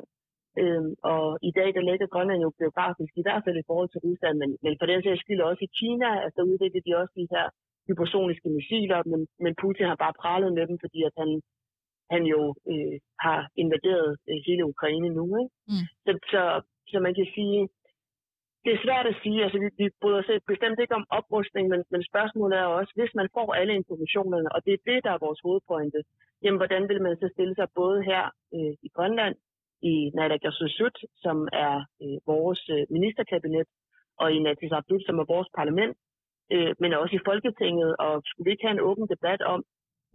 Øh, 0.62 0.85
og 1.12 1.26
i 1.49 1.52
dag, 1.58 1.69
der 1.76 1.82
ligger 1.88 2.12
Grønland 2.14 2.41
jo 2.47 2.50
geografisk, 2.61 3.12
i 3.17 3.25
hvert 3.26 3.43
fald 3.44 3.56
i 3.58 3.69
forhold 3.70 3.88
til 3.91 4.05
Rusland, 4.06 4.37
men, 4.43 4.50
men 4.64 4.73
for 4.79 4.87
den 4.87 5.02
sags 5.02 5.20
skyld 5.20 5.41
også 5.41 5.62
i 5.69 5.75
Kina, 5.81 6.11
altså 6.25 6.41
udvikler 6.50 6.82
de 6.87 6.99
også 7.00 7.14
de 7.20 7.31
her 7.35 7.47
hypersoniske 7.88 8.49
missiler, 8.56 9.00
men, 9.12 9.20
men 9.44 9.52
Putin 9.62 9.91
har 9.91 9.99
bare 10.05 10.19
pralet 10.23 10.50
med 10.56 10.64
dem, 10.70 10.76
fordi 10.85 11.00
at 11.08 11.14
han 11.23 11.31
han 12.14 12.23
jo 12.35 12.41
øh, 12.73 12.97
har 13.25 13.41
invaderet 13.62 14.11
øh, 14.29 14.38
hele 14.47 14.62
Ukraine 14.73 15.08
nu. 15.19 15.25
Ikke? 15.43 15.55
Mm. 15.70 15.87
Så, 16.05 16.11
så, 16.32 16.43
så 16.91 16.97
man 17.06 17.14
kan 17.19 17.29
sige, 17.37 17.58
det 18.65 18.71
er 18.73 18.85
svært 18.85 19.07
at 19.07 19.17
sige, 19.23 19.39
altså 19.45 19.59
vi, 19.65 19.69
vi 19.83 19.87
bryder 20.01 20.21
os 20.23 20.31
bestemt 20.53 20.79
ikke 20.81 20.99
om 21.01 21.07
oprustning, 21.19 21.65
men, 21.73 21.81
men 21.93 22.03
spørgsmålet 22.11 22.57
er 22.59 22.77
også, 22.79 22.93
hvis 22.99 23.12
man 23.21 23.29
får 23.37 23.49
alle 23.61 23.75
informationerne, 23.81 24.49
og 24.55 24.61
det 24.65 24.73
er 24.75 24.87
det, 24.91 24.99
der 25.05 25.12
er 25.12 25.25
vores 25.27 25.41
hovedpointe, 25.45 26.01
jamen 26.43 26.61
hvordan 26.61 26.89
vil 26.91 27.03
man 27.03 27.17
så 27.17 27.29
stille 27.35 27.55
sig 27.55 27.69
både 27.81 27.99
her 28.11 28.23
øh, 28.57 28.75
i 28.87 28.89
Grønland, 28.97 29.37
i 29.83 29.95
Naalakkersuisut, 30.17 30.97
som 31.25 31.37
er 31.67 31.75
øh, 32.03 32.19
vores 32.33 32.62
øh, 32.75 32.83
ministerkabinet, 32.97 33.67
og 34.23 34.29
i 34.33 34.39
Natisabdut, 34.47 35.03
som 35.07 35.19
er 35.19 35.33
vores 35.35 35.49
parlament, 35.59 35.97
øh, 36.55 36.73
men 36.83 36.91
også 36.93 37.15
i 37.17 37.27
Folketinget, 37.31 37.91
og 38.05 38.12
skulle 38.25 38.47
vi 38.47 38.53
ikke 38.53 38.67
have 38.67 38.77
en 38.77 38.87
åben 38.89 39.07
debat 39.15 39.43
om, 39.55 39.61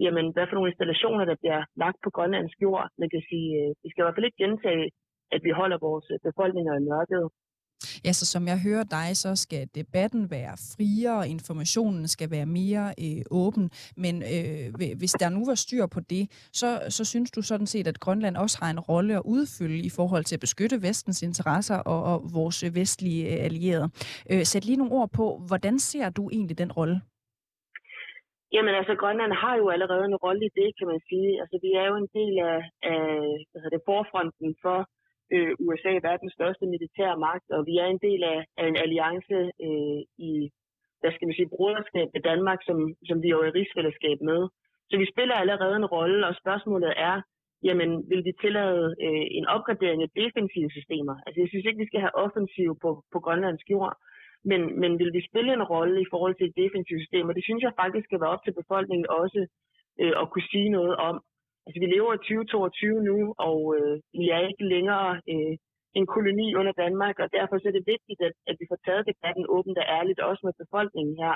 jamen, 0.06 0.26
hvad 0.34 0.46
for 0.48 0.56
nogle 0.56 0.72
installationer, 0.72 1.26
der 1.26 1.38
bliver 1.42 1.62
lagt 1.84 2.00
på 2.04 2.10
grønlandsk 2.16 2.58
jord. 2.66 2.86
Man 3.02 3.10
kan 3.14 3.24
sige, 3.30 3.50
øh, 3.62 3.70
vi 3.84 3.88
skal 3.90 4.02
i 4.02 4.06
hvert 4.06 4.18
fald 4.18 4.30
ikke 4.30 4.44
gentage, 4.46 4.86
at 5.36 5.42
vi 5.46 5.52
holder 5.60 5.78
vores 5.88 6.08
øh, 6.14 6.20
befolkninger 6.28 6.74
i 6.76 6.86
mørket. 6.92 7.24
Ja, 8.06 8.12
så 8.20 8.26
som 8.34 8.44
jeg 8.52 8.58
hører 8.68 8.86
dig, 8.98 9.08
så 9.24 9.32
skal 9.46 9.64
debatten 9.80 10.24
være 10.36 10.54
friere, 10.74 11.14
og 11.22 11.28
informationen 11.36 12.08
skal 12.16 12.30
være 12.36 12.48
mere 12.60 12.86
øh, 13.06 13.24
åben. 13.44 13.66
Men 14.04 14.16
øh, 14.34 14.66
hvis 15.02 15.14
der 15.22 15.30
nu 15.36 15.42
var 15.50 15.58
styr 15.66 15.86
på 15.96 16.00
det, 16.14 16.24
så, 16.62 16.70
så 16.98 17.04
synes 17.12 17.30
du 17.32 17.42
sådan 17.42 17.70
set, 17.74 17.88
at 17.88 18.00
Grønland 18.06 18.36
også 18.44 18.58
har 18.62 18.70
en 18.72 18.80
rolle 18.80 19.14
at 19.20 19.26
udfylde 19.36 19.80
i 19.90 19.92
forhold 19.98 20.24
til 20.26 20.36
at 20.36 20.46
beskytte 20.46 20.82
vestens 20.88 21.20
interesser 21.30 21.78
og, 21.92 22.00
og 22.12 22.18
vores 22.40 22.60
vestlige 22.80 23.24
øh, 23.32 23.46
allierede. 23.48 23.88
Øh, 24.32 24.44
sæt 24.52 24.66
lige 24.66 24.82
nogle 24.82 24.96
ord 25.00 25.10
på, 25.20 25.26
hvordan 25.50 25.76
ser 25.80 26.10
du 26.10 26.24
egentlig 26.36 26.58
den 26.58 26.72
rolle? 26.72 26.98
Jamen 28.56 28.76
altså, 28.80 28.94
Grønland 29.02 29.34
har 29.44 29.56
jo 29.62 29.66
allerede 29.76 30.06
en 30.12 30.22
rolle 30.26 30.44
i 30.50 30.56
det, 30.60 30.70
kan 30.78 30.88
man 30.92 31.02
sige. 31.10 31.32
Altså, 31.42 31.56
vi 31.66 31.72
er 31.82 31.86
jo 31.92 31.96
en 32.04 32.10
del 32.20 32.36
af, 32.52 32.60
af 32.94 33.04
hvad 33.52 33.72
det, 33.74 33.82
forfronten 33.92 34.56
for 34.64 34.80
øh, 35.34 35.52
USA, 35.66 35.92
verdens 36.10 36.34
største 36.38 36.66
militære 36.74 37.18
magt, 37.28 37.48
og 37.56 37.62
vi 37.70 37.76
er 37.84 37.88
en 37.90 38.02
del 38.08 38.22
af, 38.24 38.40
af 38.58 38.66
en 38.68 38.78
alliance 38.86 39.38
øh, 39.68 40.02
i, 40.30 40.32
hvad 41.00 41.12
skal 41.12 41.28
man 41.28 41.38
sige, 41.38 41.54
broderskab 41.56 42.08
med 42.14 42.22
Danmark, 42.32 42.60
som, 42.68 42.78
som 43.10 43.18
vi 43.24 43.30
er 43.30 43.44
i 43.48 43.56
rigsfællesskab 43.58 44.18
med. 44.30 44.42
Så 44.90 44.96
vi 45.02 45.12
spiller 45.14 45.36
allerede 45.36 45.76
en 45.76 45.92
rolle, 45.96 46.28
og 46.28 46.36
spørgsmålet 46.42 46.94
er, 47.10 47.16
jamen, 47.68 47.90
vil 48.10 48.22
vi 48.28 48.34
tillade 48.44 48.84
øh, 49.06 49.26
en 49.40 49.46
opgradering 49.56 50.02
af 50.02 50.10
defensive 50.22 50.70
systemer? 50.78 51.16
Altså, 51.26 51.38
jeg 51.42 51.50
synes 51.50 51.66
ikke, 51.66 51.82
vi 51.84 51.90
skal 51.90 52.02
have 52.06 52.18
offensiv 52.26 52.70
på, 52.84 52.90
på 53.14 53.20
grønlandsk 53.26 53.68
jord. 53.76 53.96
Men, 54.50 54.62
men 54.82 54.92
vil 55.00 55.12
vi 55.18 55.28
spille 55.30 55.52
en 55.54 55.68
rolle 55.74 56.02
i 56.02 56.12
forhold 56.14 56.36
til 56.36 56.48
et 56.48 56.60
defensivt 56.64 57.02
system? 57.06 57.30
Og 57.30 57.36
det 57.36 57.44
synes 57.46 57.62
jeg 57.64 57.80
faktisk 57.82 58.06
skal 58.08 58.22
være 58.22 58.34
op 58.36 58.44
til 58.44 58.60
befolkningen 58.62 59.08
også 59.22 59.42
øh, 60.02 60.14
at 60.22 60.30
kunne 60.32 60.50
sige 60.54 60.70
noget 60.70 60.96
om. 61.10 61.16
Altså 61.66 61.80
vi 61.84 61.88
lever 61.96 62.12
i 62.14 62.18
2022 62.18 63.08
nu, 63.10 63.18
og 63.48 63.60
øh, 63.78 63.96
vi 64.20 64.26
er 64.36 64.42
ikke 64.50 64.66
længere 64.76 65.10
øh, 65.34 65.54
en 66.00 66.06
koloni 66.14 66.48
under 66.60 66.74
Danmark, 66.84 67.16
og 67.24 67.28
derfor 67.38 67.56
så 67.58 67.68
er 67.68 67.76
det 67.78 67.92
vigtigt, 67.94 68.22
at, 68.28 68.36
at 68.50 68.56
vi 68.60 68.66
får 68.72 68.80
taget 68.86 69.10
debatten 69.12 69.46
åbent 69.56 69.78
og 69.82 69.88
ærligt, 69.98 70.20
også 70.20 70.42
med 70.48 70.54
befolkningen 70.64 71.16
her. 71.24 71.36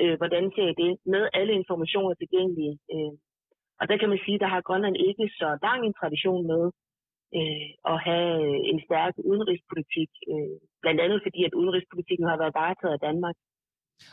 Øh, 0.00 0.14
hvordan 0.20 0.44
ser 0.56 0.70
det 0.82 0.90
med 1.14 1.22
alle 1.38 1.52
informationer 1.60 2.14
tilgængelige? 2.14 2.74
Øh, 2.94 3.12
og 3.80 3.84
der 3.90 3.96
kan 4.00 4.08
man 4.12 4.20
sige, 4.24 4.36
at 4.38 4.44
der 4.44 4.50
har 4.54 4.66
Grønland 4.68 4.96
ikke 5.08 5.26
så 5.40 5.48
lang 5.66 5.80
en 5.82 5.98
tradition 6.00 6.42
med 6.52 6.62
øh, 7.38 7.68
at 7.92 7.96
have 8.08 8.30
øh, 8.46 8.58
en 8.70 8.78
stærk 8.86 9.14
udenrigspolitik, 9.30 10.10
øh, 10.32 10.56
blandt 10.82 11.00
andet 11.04 11.20
fordi, 11.26 11.40
at 11.44 11.58
udenrigspolitikken 11.60 12.26
har 12.30 12.38
været 12.42 12.58
varetaget 12.62 12.94
af 12.96 13.04
Danmark. 13.08 13.36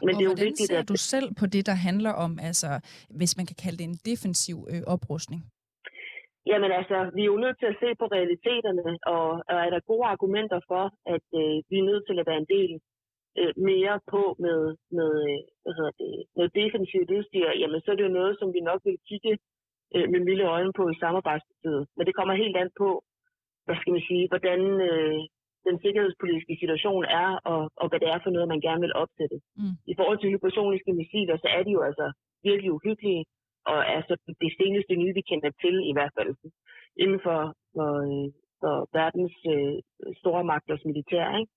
Men 0.06 0.16
og 0.16 0.20
det 0.20 0.26
er 0.26 0.30
jo 0.34 0.38
vigtigt, 0.48 0.70
ser 0.72 0.80
at... 0.80 0.90
du 0.90 0.98
selv 1.14 1.28
på 1.40 1.46
det, 1.54 1.64
der 1.70 1.78
handler 1.88 2.14
om, 2.26 2.32
altså, 2.50 2.70
hvis 3.20 3.34
man 3.38 3.46
kan 3.50 3.58
kalde 3.64 3.78
det 3.78 3.88
en 3.92 4.00
defensiv 4.12 4.58
øh, 4.72 4.84
oprustning? 4.96 5.42
Jamen 6.52 6.72
altså, 6.80 6.98
vi 7.16 7.22
er 7.22 7.32
jo 7.34 7.44
nødt 7.46 7.58
til 7.60 7.70
at 7.74 7.80
se 7.84 7.90
på 8.02 8.06
realiteterne, 8.18 8.86
og, 9.16 9.28
og 9.52 9.58
er 9.66 9.70
der 9.74 9.90
gode 9.92 10.06
argumenter 10.14 10.60
for, 10.72 10.84
at 11.16 11.26
øh, 11.42 11.56
vi 11.70 11.76
er 11.80 11.90
nødt 11.92 12.04
til 12.08 12.20
at 12.20 12.28
være 12.30 12.42
en 12.44 12.52
del 12.58 12.72
øh, 13.40 13.54
mere 13.70 13.96
på 14.14 14.22
med, 14.46 14.60
med, 14.98 15.12
øh, 15.30 15.40
hvad 15.64 15.74
hedder 15.78 15.96
det, 16.02 16.14
med 16.40 16.48
defensivt 16.62 17.10
udstyr, 17.18 17.50
jamen 17.62 17.82
så 17.82 17.88
er 17.92 17.96
det 17.98 18.08
jo 18.08 18.18
noget, 18.20 18.34
som 18.40 18.50
vi 18.56 18.62
nok 18.70 18.82
vil 18.88 18.98
kigge 19.10 19.34
øh, 19.96 20.08
med 20.12 20.20
milde 20.28 20.46
øjne 20.56 20.74
på 20.80 20.84
i 20.90 21.00
samarbejdsbetydet. 21.04 21.84
Men 21.96 22.04
det 22.08 22.16
kommer 22.16 22.34
helt 22.44 22.58
an 22.58 22.72
på, 22.82 22.90
hvad 23.66 23.78
skal 23.80 23.94
man 23.96 24.08
sige, 24.10 24.26
hvordan 24.32 24.60
øh, 24.90 25.20
den 25.68 25.78
sikkerhedspolitiske 25.84 26.56
situation 26.62 27.04
er, 27.22 27.30
og, 27.52 27.62
og 27.82 27.86
hvad 27.90 28.00
det 28.04 28.10
er 28.14 28.20
for 28.24 28.32
noget, 28.36 28.48
man 28.54 28.66
gerne 28.68 28.84
vil 28.86 28.98
opsætte. 29.04 29.38
Mm. 29.60 29.76
I 29.92 29.94
forhold 30.00 30.18
til 30.20 30.32
hypersoniske 30.34 30.92
missiler, 31.00 31.36
så 31.44 31.48
er 31.58 31.62
de 31.64 31.72
jo 31.78 31.82
altså 31.90 32.06
virkelig 32.48 32.72
uhyggelige, 32.78 33.24
og 33.72 33.80
er 33.96 34.02
så 34.08 34.14
det 34.44 34.52
seneste 34.60 34.94
nye, 35.02 35.14
vi 35.20 35.24
kender 35.32 35.52
til 35.64 35.76
i 35.92 35.94
hvert 35.98 36.14
fald 36.18 36.32
inden 37.04 37.20
for, 37.26 37.40
for, 37.76 37.92
for 38.62 38.76
verdens 39.00 39.36
øh, 39.56 39.78
store 40.22 40.44
magters 40.52 40.84
militær. 40.90 41.26
Ikke? 41.40 41.52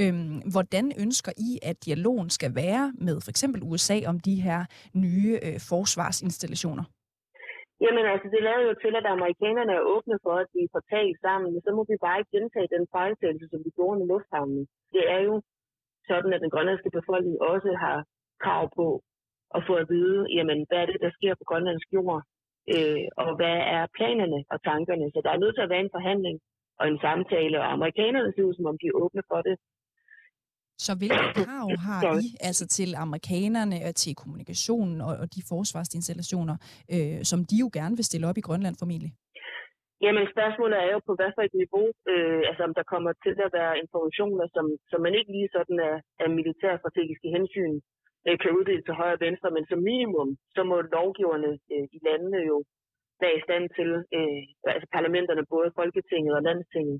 Øhm, 0.00 0.36
hvordan 0.52 0.92
ønsker 1.04 1.32
I, 1.48 1.50
at 1.62 1.76
dialogen 1.86 2.30
skal 2.30 2.54
være 2.54 2.92
med 2.98 3.16
for 3.24 3.30
eksempel 3.30 3.60
USA 3.62 3.96
om 4.06 4.20
de 4.20 4.34
her 4.46 4.60
nye 4.94 5.38
øh, 5.46 5.58
forsvarsinstallationer? 5.70 6.84
Jamen 7.84 8.04
altså, 8.12 8.28
det 8.34 8.42
lader 8.46 8.62
jo 8.68 8.74
til, 8.84 8.94
at 9.00 9.06
amerikanerne 9.14 9.72
er 9.78 9.88
åbne 9.94 10.16
for, 10.24 10.34
at 10.42 10.50
vi 10.56 10.64
får 10.72 10.82
talt 10.94 11.16
sammen, 11.26 11.48
men 11.52 11.62
så 11.66 11.70
må 11.76 11.82
vi 11.90 11.96
bare 12.04 12.18
ikke 12.18 12.34
gentage 12.36 12.74
den 12.76 12.84
fejltagelse, 12.96 13.46
som 13.50 13.60
vi 13.66 13.70
gjorde 13.76 13.98
med 13.98 14.06
lufthavnen. 14.12 14.62
Det 14.94 15.04
er 15.14 15.20
jo 15.28 15.34
sådan, 16.10 16.32
at 16.32 16.42
den 16.44 16.52
grønlandske 16.54 16.90
befolkning 16.98 17.36
også 17.52 17.70
har 17.84 17.98
krav 18.44 18.64
på 18.78 18.86
at 19.56 19.60
få 19.68 19.74
at 19.82 19.88
vide, 19.94 20.20
jamen, 20.36 20.58
hvad 20.68 20.78
er 20.82 20.86
det, 20.86 20.98
der 21.04 21.10
sker 21.18 21.34
på 21.34 21.44
grønlandsk 21.50 21.88
jord, 21.96 22.22
øh, 22.74 23.04
og 23.22 23.30
hvad 23.38 23.58
er 23.76 23.82
planerne 23.96 24.40
og 24.52 24.58
tankerne. 24.70 25.06
Så 25.14 25.18
der 25.24 25.30
er 25.32 25.42
nødt 25.42 25.54
til 25.54 25.66
at 25.66 25.72
være 25.72 25.84
en 25.86 25.96
forhandling 25.96 26.36
og 26.80 26.84
en 26.88 26.98
samtale, 27.06 27.56
og 27.62 27.72
amerikanerne 27.76 28.32
ser 28.32 28.48
ud, 28.48 28.54
som 28.54 28.66
om 28.70 28.76
de 28.80 28.86
er 28.88 28.98
åbne 29.02 29.22
for 29.30 29.40
det. 29.48 29.56
Så 30.86 30.92
hvilke 31.00 31.26
krav 31.40 31.68
har 31.88 32.02
I 32.24 32.28
altså 32.48 32.64
til 32.76 32.90
amerikanerne 33.04 33.76
og 33.88 33.92
til 34.02 34.12
kommunikationen 34.22 34.98
og, 35.06 35.12
og 35.22 35.26
de 35.34 35.42
forsvarsinstallationer, 35.52 36.56
øh, 36.94 37.18
som 37.30 37.38
de 37.50 37.56
jo 37.64 37.68
gerne 37.78 37.94
vil 37.98 38.08
stille 38.10 38.28
op 38.30 38.38
i 38.40 38.46
Grønland 38.48 38.76
formentlig? 38.80 39.12
Jamen 40.04 40.26
spørgsmålet 40.34 40.76
er 40.84 40.88
jo 40.94 41.00
på 41.08 41.12
hvad 41.18 41.30
for 41.36 41.42
et 41.48 41.56
niveau, 41.62 41.86
øh, 42.12 42.42
altså 42.48 42.62
om 42.68 42.74
der 42.78 42.90
kommer 42.92 43.12
til 43.24 43.36
at 43.46 43.50
være 43.58 43.74
informationer, 43.84 44.46
som, 44.54 44.66
som 44.90 44.98
man 45.06 45.14
ikke 45.18 45.32
lige 45.36 45.50
sådan 45.56 45.78
er, 45.90 45.96
er 46.22 46.28
militærstrategiske 46.38 47.28
hensyn 47.36 47.74
øh, 48.26 48.36
kan 48.42 48.54
uddele 48.58 48.82
til 48.84 48.98
højre 49.00 49.18
og 49.18 49.24
venstre, 49.26 49.48
men 49.56 49.64
som 49.70 49.80
minimum, 49.90 50.30
så 50.54 50.60
må 50.70 50.76
lovgiverne 50.96 51.50
øh, 51.74 51.86
i 51.96 51.98
landene 52.08 52.40
jo 52.50 52.56
være 53.22 53.34
i 53.38 53.44
stand 53.46 53.64
til, 53.76 53.90
øh, 54.16 54.40
altså 54.74 54.86
parlamenterne, 54.96 55.44
både 55.54 55.68
Folketinget 55.80 56.32
og 56.38 56.42
Landstinget, 56.48 56.98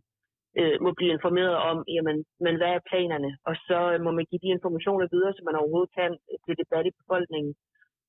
øh, 0.59 0.77
må 0.85 0.91
blive 0.99 1.13
informeret 1.17 1.57
om, 1.71 1.77
jamen, 1.97 2.17
men 2.45 2.55
hvad 2.57 2.71
er 2.77 2.89
planerne? 2.91 3.31
Og 3.49 3.55
så 3.69 3.79
øh, 3.93 4.01
må 4.05 4.11
man 4.19 4.27
give 4.31 4.45
de 4.45 4.55
informationer 4.57 5.07
videre, 5.15 5.33
som 5.35 5.45
man 5.47 5.61
overhovedet 5.61 5.95
kan 5.99 6.13
øh, 6.31 6.39
til 6.45 6.55
debat 6.63 6.87
i 6.87 6.99
befolkningen. 7.01 7.53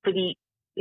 Fordi 0.05 0.25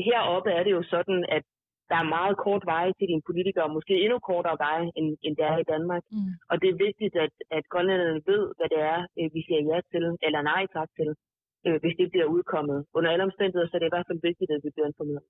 heroppe 0.06 0.50
er 0.58 0.62
det 0.64 0.72
jo 0.78 0.82
sådan, 0.94 1.24
at 1.36 1.44
der 1.90 1.98
er 2.00 2.12
meget 2.18 2.36
kort 2.46 2.64
vej 2.74 2.86
til 2.98 3.06
dine 3.10 3.26
politikere, 3.28 3.74
måske 3.76 3.94
endnu 4.04 4.18
kortere 4.30 4.58
vej, 4.66 4.80
end, 4.98 5.08
end 5.24 5.34
det 5.38 5.44
er 5.52 5.58
i 5.60 5.70
Danmark. 5.74 6.02
Mm. 6.12 6.32
Og 6.50 6.54
det 6.62 6.68
er 6.68 6.82
vigtigt, 6.86 7.14
at, 7.24 7.34
at 7.56 7.64
grønlænderne 7.72 8.20
ved, 8.30 8.42
hvad 8.56 8.68
det 8.74 8.80
er, 8.92 9.00
øh, 9.18 9.28
vi 9.34 9.40
siger 9.46 9.62
ja 9.70 9.78
til, 9.92 10.04
eller 10.26 10.42
nej 10.52 10.62
tak 10.76 10.90
til 10.98 11.08
øh, 11.66 11.76
hvis 11.82 11.94
det 12.00 12.06
bliver 12.12 12.28
udkommet. 12.36 12.78
Under 12.96 13.10
alle 13.12 13.24
omstændigheder, 13.28 13.68
så 13.68 13.74
er 13.76 13.80
det 13.82 13.90
i 13.90 13.94
hvert 13.96 14.08
fald 14.10 14.20
vigtigt, 14.28 14.50
at 14.50 14.60
vi 14.64 14.70
bliver 14.74 14.88
informeret. 14.92 15.24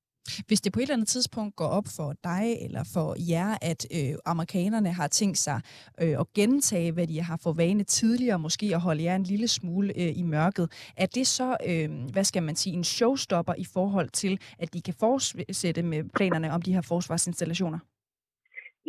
Hvis 0.48 0.60
det 0.60 0.72
på 0.72 0.78
et 0.78 0.82
eller 0.82 0.98
andet 0.98 1.08
tidspunkt 1.16 1.52
går 1.60 1.70
op 1.78 1.88
for 1.98 2.08
dig 2.30 2.44
eller 2.64 2.82
for 2.94 3.08
jer, 3.32 3.50
at 3.70 3.80
øh, 3.98 4.12
amerikanerne 4.32 4.92
har 5.00 5.08
tænkt 5.20 5.38
sig 5.46 5.58
øh, 6.02 6.14
at 6.22 6.26
gentage, 6.38 6.92
hvad 6.92 7.06
de 7.12 7.18
har 7.28 7.38
for 7.44 7.52
vane 7.62 7.84
tidligere, 7.98 8.38
måske 8.46 8.66
at 8.76 8.80
holde 8.88 9.02
jer 9.08 9.14
en 9.16 9.28
lille 9.32 9.48
smule 9.48 9.88
øh, 10.00 10.12
i 10.22 10.24
mørket, 10.36 10.66
er 11.02 11.08
det 11.16 11.26
så, 11.38 11.48
øh, 11.70 11.88
hvad 12.14 12.24
skal 12.30 12.42
man 12.48 12.56
sige, 12.62 12.74
en 12.80 12.84
showstopper 12.84 13.54
i 13.64 13.66
forhold 13.74 14.08
til, 14.22 14.34
at 14.62 14.68
de 14.74 14.80
kan 14.86 14.94
fortsætte 15.04 15.82
med 15.82 16.00
planerne 16.16 16.48
om 16.56 16.62
de 16.62 16.74
her 16.76 16.84
forsvarsinstallationer? 16.92 17.80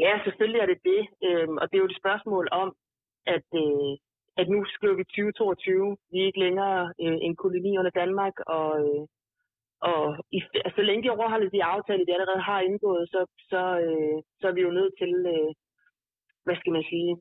Ja, 0.03 0.11
selvfølgelig 0.25 0.59
er 0.61 0.69
det 0.71 0.79
det. 0.91 1.01
Øhm, 1.27 1.55
og 1.61 1.65
det 1.67 1.75
er 1.75 1.83
jo 1.83 1.91
et 1.91 2.01
spørgsmål 2.03 2.45
om, 2.51 2.69
at, 3.35 3.47
øh, 3.63 3.91
at 4.39 4.45
nu 4.53 4.59
skriver 4.75 4.95
vi 4.99 5.03
2022. 5.03 5.97
Vi 6.11 6.17
er 6.19 6.25
ikke 6.25 6.43
længere 6.47 6.93
øh, 7.03 7.17
en 7.27 7.35
koloni 7.35 7.71
under 7.79 7.93
Danmark, 8.01 8.35
og, 8.57 8.69
øh, 8.83 9.03
og 9.89 10.01
i, 10.37 10.39
altså, 10.65 10.75
så 10.75 10.81
længe 10.81 11.03
de 11.03 11.13
overholder 11.15 11.49
de 11.49 11.63
aftaler, 11.63 12.05
de 12.05 12.13
allerede 12.13 12.41
har 12.49 12.61
indgået, 12.69 13.09
så, 13.13 13.19
så, 13.51 13.61
øh, 13.85 14.17
så 14.39 14.45
er 14.47 14.55
vi 14.57 14.61
jo 14.67 14.71
nødt 14.79 14.93
til, 15.01 15.13
øh, 15.33 15.51
hvad 16.45 16.55
skal 16.59 16.73
man 16.77 16.85
sige, 16.91 17.11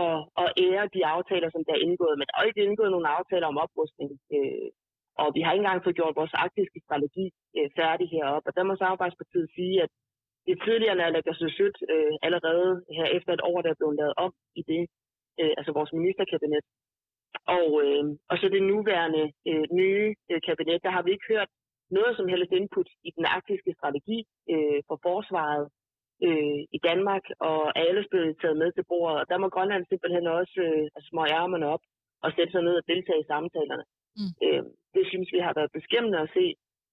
at, 0.00 0.16
at 0.42 0.48
ære 0.66 0.86
de 0.96 1.06
aftaler, 1.14 1.48
som 1.50 1.64
der 1.64 1.72
er 1.74 1.84
indgået. 1.86 2.18
Men 2.18 2.26
der 2.26 2.34
er 2.36 2.48
ikke 2.48 2.68
indgået 2.68 2.90
nogen 2.94 3.12
aftaler 3.16 3.46
om 3.52 3.62
oprustning. 3.64 4.10
Øh, 4.34 4.68
og 5.22 5.28
vi 5.34 5.40
har 5.42 5.52
ikke 5.52 5.64
engang 5.64 5.84
fået 5.84 5.98
gjort 6.00 6.18
vores 6.20 6.34
arktiske 6.44 6.80
strategi 6.86 7.26
øh, 7.56 7.68
færdig 7.78 8.06
heroppe. 8.14 8.46
Og 8.48 8.54
der 8.56 8.62
må 8.62 8.72
Samarbejdspartiet 8.76 9.48
sige, 9.56 9.82
at 9.84 9.90
det 10.46 10.62
tidligere 10.66 10.96
naalakkersuisut 11.00 11.76
øh, 11.92 12.14
allerede 12.26 12.70
her 12.96 13.06
efter 13.16 13.32
et 13.32 13.44
år, 13.50 13.58
der 13.62 13.70
er 13.70 13.80
blevet 13.80 13.98
lavet 14.00 14.14
om 14.24 14.32
i 14.60 14.62
det, 14.72 14.82
øh, 15.40 15.52
altså 15.58 15.72
vores 15.78 15.92
ministerkabinet. 15.98 16.64
Og, 17.58 17.68
øh, 17.84 18.04
og 18.30 18.36
så 18.38 18.46
det 18.54 18.62
nuværende 18.62 19.24
øh, 19.50 19.64
nye 19.80 20.14
øh, 20.30 20.40
kabinet, 20.46 20.84
der 20.86 20.90
har 20.96 21.02
vi 21.02 21.10
ikke 21.12 21.30
hørt 21.34 21.50
noget 21.96 22.12
som 22.16 22.28
helst 22.32 22.52
input 22.52 22.88
i 23.08 23.10
den 23.16 23.24
arktiske 23.36 23.72
strategi 23.78 24.18
øh, 24.52 24.80
for 24.88 24.96
forsvaret 25.08 25.64
øh, 26.26 26.60
i 26.76 26.78
Danmark, 26.88 27.24
og 27.50 27.58
alle 27.84 28.00
blevet 28.10 28.36
taget 28.40 28.56
med 28.62 28.70
til 28.72 28.84
bordet. 28.90 29.20
Og 29.20 29.26
der 29.30 29.38
må 29.38 29.46
Grønland 29.48 29.84
simpelthen 29.86 30.26
også 30.38 30.56
øh, 30.68 30.86
smøge 31.08 31.34
ærmerne 31.40 31.66
op 31.74 31.84
og 32.24 32.30
sætte 32.36 32.52
sig 32.52 32.62
ned 32.62 32.74
og 32.80 32.84
deltage 32.92 33.22
i 33.22 33.30
samtalerne. 33.32 33.84
Mm. 34.18 34.32
Øh, 34.44 34.62
det 34.94 35.04
synes 35.10 35.28
vi 35.34 35.40
har 35.46 35.54
været 35.58 35.76
beskæmmende 35.78 36.18
at 36.24 36.32
se, 36.38 36.44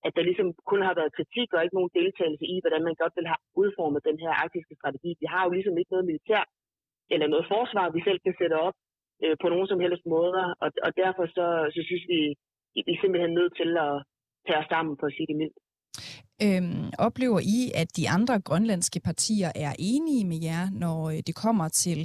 at 0.05 0.11
der 0.15 0.23
ligesom 0.29 0.49
kun 0.71 0.81
har 0.87 0.95
været 0.99 1.15
kritik 1.17 1.49
og 1.53 1.63
ikke 1.63 1.77
nogen 1.77 1.95
deltagelse 1.99 2.45
i, 2.53 2.55
hvordan 2.63 2.83
man 2.87 2.95
godt 3.01 3.13
vil 3.17 3.27
have 3.31 3.41
udformet 3.61 4.07
den 4.09 4.17
her 4.23 4.31
arktiske 4.43 4.75
strategi. 4.79 5.11
Vi 5.21 5.27
har 5.33 5.41
jo 5.45 5.51
ligesom 5.57 5.75
ikke 5.77 5.93
noget 5.93 6.09
militær 6.11 6.43
eller 7.13 7.27
noget 7.27 7.45
forsvar, 7.55 7.95
vi 7.95 8.01
selv 8.07 8.19
kan 8.25 8.35
sætte 8.41 8.55
op 8.67 8.75
øh, 9.23 9.35
på 9.41 9.47
nogen 9.53 9.67
som 9.71 9.79
helst 9.85 10.05
måder. 10.15 10.45
Og, 10.63 10.69
og 10.85 10.91
derfor 11.03 11.23
så, 11.37 11.47
så 11.75 11.81
synes 11.89 12.05
vi, 12.13 12.19
vi 12.75 12.91
er 12.93 13.01
simpelthen 13.01 13.33
nødt 13.39 13.53
til 13.61 13.71
at 13.87 13.93
tage 14.47 14.61
os 14.61 14.69
sammen, 14.73 14.93
for 14.99 15.07
at 15.07 15.15
sige 15.15 15.29
det 15.31 15.37
mildt. 15.41 15.59
Øhm, 16.45 16.89
oplever 16.99 17.39
I, 17.39 17.71
at 17.75 17.97
de 17.97 18.09
andre 18.09 18.41
grønlandske 18.41 18.99
partier 18.99 19.51
er 19.55 19.73
enige 19.79 20.25
med 20.25 20.39
jer, 20.43 20.67
når 20.71 21.09
øh, 21.09 21.17
det 21.27 21.35
kommer 21.35 21.67
til 21.67 21.99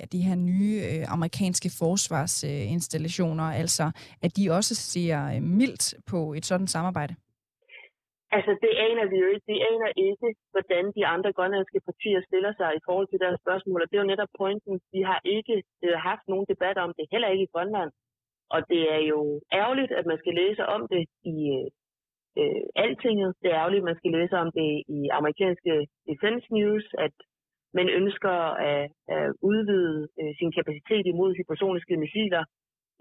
ja, 0.00 0.04
de 0.12 0.22
her 0.22 0.34
nye 0.34 0.80
øh, 0.90 1.12
amerikanske 1.12 1.70
forsvarsinstallationer, 1.78 3.46
øh, 3.48 3.60
altså 3.60 3.90
at 4.22 4.36
de 4.36 4.50
også 4.50 4.74
ser 4.74 5.26
øh, 5.34 5.42
mildt 5.42 5.94
på 6.06 6.32
et 6.32 6.46
sådan 6.46 6.66
samarbejde? 6.66 7.14
Altså, 8.36 8.52
det 8.64 8.72
aner 8.86 9.06
vi 9.12 9.16
jo 9.22 9.28
ikke. 9.34 9.46
Vi 9.52 9.58
aner 9.70 9.90
ikke, 10.08 10.28
hvordan 10.52 10.84
de 10.96 11.02
andre 11.14 11.32
grønlandske 11.36 11.80
partier 11.88 12.20
stiller 12.28 12.52
sig 12.60 12.70
i 12.74 12.84
forhold 12.86 13.08
til 13.08 13.22
deres 13.24 13.38
spørgsmål, 13.44 13.82
og 13.82 13.88
det 13.88 13.96
er 13.96 14.02
jo 14.02 14.12
netop 14.12 14.32
pointen. 14.40 14.74
Vi 14.94 15.00
har 15.10 15.20
ikke 15.36 15.56
øh, 15.84 15.96
haft 16.08 16.24
nogen 16.32 16.46
debat 16.52 16.76
om 16.84 16.90
det, 16.96 17.04
heller 17.12 17.28
ikke 17.28 17.46
i 17.46 17.52
Grønland. 17.54 17.90
Og 18.54 18.60
det 18.70 18.82
er 18.96 19.02
jo 19.12 19.20
ærgerligt, 19.60 19.92
at 19.98 20.06
man 20.10 20.18
skal 20.18 20.34
læse 20.42 20.62
om 20.74 20.82
det 20.92 21.02
i 21.34 21.36
øh, 21.58 21.68
øh 22.40 22.62
altinget. 22.84 23.30
Det 23.42 23.48
er 23.50 23.60
ærgerligt, 23.62 23.82
at 23.82 23.90
man 23.90 24.00
skal 24.00 24.12
læse 24.18 24.34
om 24.44 24.48
det 24.58 24.70
i 24.96 25.00
amerikanske 25.18 25.72
Defense 26.08 26.46
News, 26.56 26.86
at 27.06 27.14
man 27.78 27.88
ønsker 28.00 28.36
at, 28.70 28.90
at 29.16 29.26
udvide 29.50 30.08
øh, 30.20 30.32
sin 30.38 30.52
kapacitet 30.58 31.04
imod 31.06 31.30
hypersoniske 31.38 31.96
missiler 31.96 32.44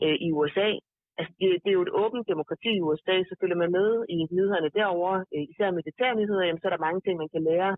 øh, 0.03 0.17
i 0.25 0.31
USA 0.39 0.69
altså, 1.17 1.33
det, 1.39 1.47
det 1.63 1.69
er 1.69 1.77
jo 1.79 1.87
et 1.87 1.95
åbent 2.03 2.25
demokrati 2.33 2.71
i 2.75 2.85
USA, 2.87 3.15
så 3.29 3.33
følger 3.41 3.61
man 3.63 3.71
med 3.79 3.89
i 4.15 4.17
nyhederne 4.35 4.69
derovre, 4.79 5.17
øh, 5.33 5.43
især 5.51 5.77
militærnyheder, 5.79 6.43
jamen, 6.45 6.61
så 6.61 6.67
er 6.67 6.73
der 6.73 6.87
mange 6.87 7.01
ting, 7.01 7.15
man 7.17 7.33
kan 7.33 7.43
lære 7.49 7.71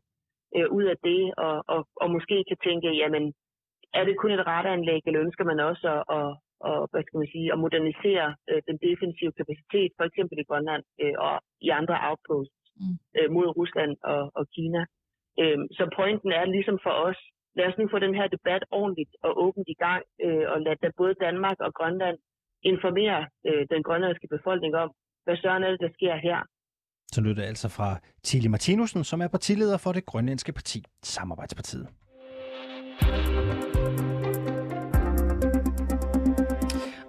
øh, 0.56 0.68
ud 0.78 0.86
af 0.94 0.98
det, 1.08 1.22
og, 1.46 1.56
og, 1.74 1.82
og 2.02 2.08
måske 2.16 2.38
kan 2.50 2.58
tænke, 2.68 2.90
jamen, 3.02 3.26
er 4.00 4.04
det 4.06 4.16
kun 4.18 4.32
et 4.32 4.48
ratanlæg, 4.48 5.02
eller 5.06 5.26
ønsker 5.26 5.46
man 5.52 5.60
også 5.70 5.86
at, 5.96 6.02
at, 6.18 6.30
at, 6.70 6.80
hvad 6.92 7.04
skal 7.06 7.20
man 7.22 7.34
sige, 7.36 7.48
at 7.54 7.62
modernisere 7.64 8.28
øh, 8.50 8.62
den 8.70 8.78
defensive 8.88 9.34
kapacitet, 9.40 9.92
for 9.98 10.06
eksempel 10.10 10.36
i 10.40 10.48
Grønland 10.50 10.84
øh, 11.04 11.16
og 11.28 11.36
i 11.68 11.70
andre 11.80 11.96
outposts 12.10 12.56
mm. 12.80 12.96
øh, 13.18 13.28
mod 13.36 13.48
Rusland 13.60 13.94
og, 14.14 14.22
og 14.40 14.44
Kina. 14.56 14.82
Øh, 15.42 15.60
så 15.78 15.84
pointen 16.00 16.32
er 16.40 16.46
ligesom 16.46 16.78
for 16.86 16.94
os, 17.08 17.20
lad 17.58 17.66
os 17.70 17.78
nu 17.78 17.86
få 17.92 18.00
den 18.06 18.16
her 18.20 18.28
debat 18.36 18.64
ordentligt 18.72 19.14
og 19.26 19.32
åbent 19.46 19.68
i 19.76 19.78
gang, 19.86 20.04
øh, 20.26 20.46
og 20.52 20.58
lad 20.62 20.76
både 20.98 21.14
Danmark 21.26 21.58
og 21.66 21.74
Grønland 21.80 22.18
informere 22.72 23.20
øh, 23.48 23.62
den 23.74 23.82
grønlandske 23.84 24.28
befolkning 24.36 24.76
om, 24.76 24.90
hvad 25.26 25.38
søren 25.38 25.64
er 25.64 25.70
det, 25.72 25.82
der 25.86 25.92
sker 25.98 26.16
her. 26.28 26.40
Så 27.12 27.22
lytter 27.22 27.42
det 27.42 27.50
altså 27.50 27.70
fra 27.70 28.00
Tilly 28.24 28.48
Martinussen, 28.48 29.04
som 29.04 29.22
er 29.22 29.28
partileder 29.28 29.78
for 29.78 29.92
det 29.92 30.06
grønlandske 30.06 30.52
parti, 30.54 30.84
Samarbejdspartiet 31.04 31.88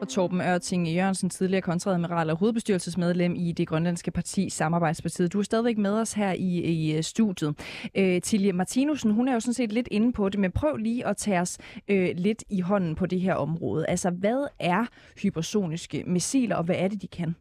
og 0.04 0.08
Torben 0.08 0.40
Ørting 0.40 0.88
Jørgensen, 0.88 1.30
tidligere 1.30 1.62
kontradmiral 1.62 2.30
og 2.30 2.36
hovedbestyrelsesmedlem 2.36 3.34
i 3.34 3.52
det 3.52 3.68
grønlandske 3.68 4.10
parti 4.10 4.50
Samarbejdspartiet. 4.50 5.32
Du 5.32 5.38
er 5.38 5.42
stadigvæk 5.42 5.78
med 5.78 5.90
os 5.90 6.12
her 6.12 6.32
i, 6.32 6.60
i 6.60 6.96
øh, 6.96 7.02
studiet. 7.02 7.54
Øh, 7.94 8.22
Tilje 8.22 8.52
Martinussen, 8.52 9.10
hun 9.10 9.28
er 9.28 9.32
jo 9.32 9.40
sådan 9.40 9.54
set 9.54 9.72
lidt 9.72 9.88
inde 9.90 10.12
på 10.12 10.28
det, 10.28 10.40
men 10.40 10.52
prøv 10.52 10.76
lige 10.76 11.06
at 11.06 11.16
tage 11.16 11.40
os 11.40 11.58
øh, 11.88 12.10
lidt 12.16 12.44
i 12.50 12.60
hånden 12.60 12.94
på 12.94 13.06
det 13.06 13.20
her 13.20 13.34
område. 13.34 13.86
Altså, 13.86 14.10
hvad 14.10 14.46
er 14.58 14.86
hypersoniske 15.22 16.04
missiler, 16.06 16.56
og 16.56 16.64
hvad 16.64 16.76
er 16.78 16.88
det, 16.88 17.02
de 17.02 17.08
kan? 17.08 17.34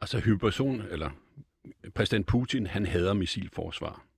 Altså, 0.00 0.18
hyperson, 0.18 0.82
eller 0.90 1.10
præsident 1.94 2.26
Putin, 2.26 2.66
han 2.66 2.86
hader 2.86 3.14
missilforsvar. 3.14 4.11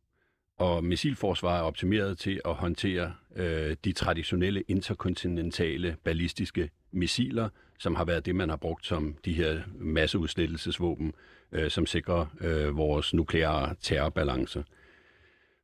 Og 0.58 0.84
missilforsvar 0.84 1.58
er 1.58 1.62
optimeret 1.62 2.18
til 2.18 2.40
at 2.44 2.54
håndtere 2.54 3.14
øh, 3.36 3.76
de 3.84 3.92
traditionelle 3.92 4.62
interkontinentale 4.68 5.96
ballistiske 6.04 6.70
missiler, 6.92 7.48
som 7.78 7.94
har 7.94 8.04
været 8.04 8.26
det, 8.26 8.36
man 8.36 8.48
har 8.48 8.56
brugt 8.56 8.86
som 8.86 9.16
de 9.24 9.32
her 9.32 9.60
masseudslettelsesvåben 9.78 11.12
øh, 11.52 11.70
som 11.70 11.86
sikrer 11.86 12.26
øh, 12.40 12.76
vores 12.76 13.14
nukleare 13.14 13.74
terrorbalance. 13.80 14.64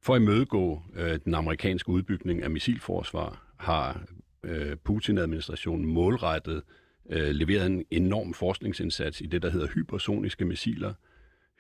For 0.03 0.15
at 0.15 0.21
imødegå 0.21 0.83
øh, 0.97 1.19
den 1.25 1.35
amerikanske 1.35 1.89
udbygning 1.89 2.43
af 2.43 2.51
missilforsvar 2.51 3.47
har 3.57 4.03
øh, 4.43 4.77
Putin-administrationen 4.77 5.87
målrettet 5.87 6.63
øh, 7.11 7.31
leveret 7.31 7.67
en 7.67 7.85
enorm 7.91 8.35
forskningsindsats 8.35 9.21
i 9.21 9.27
det, 9.27 9.43
der 9.43 9.51
hedder 9.51 9.67
hypersoniske 9.67 10.45
missiler. 10.45 10.95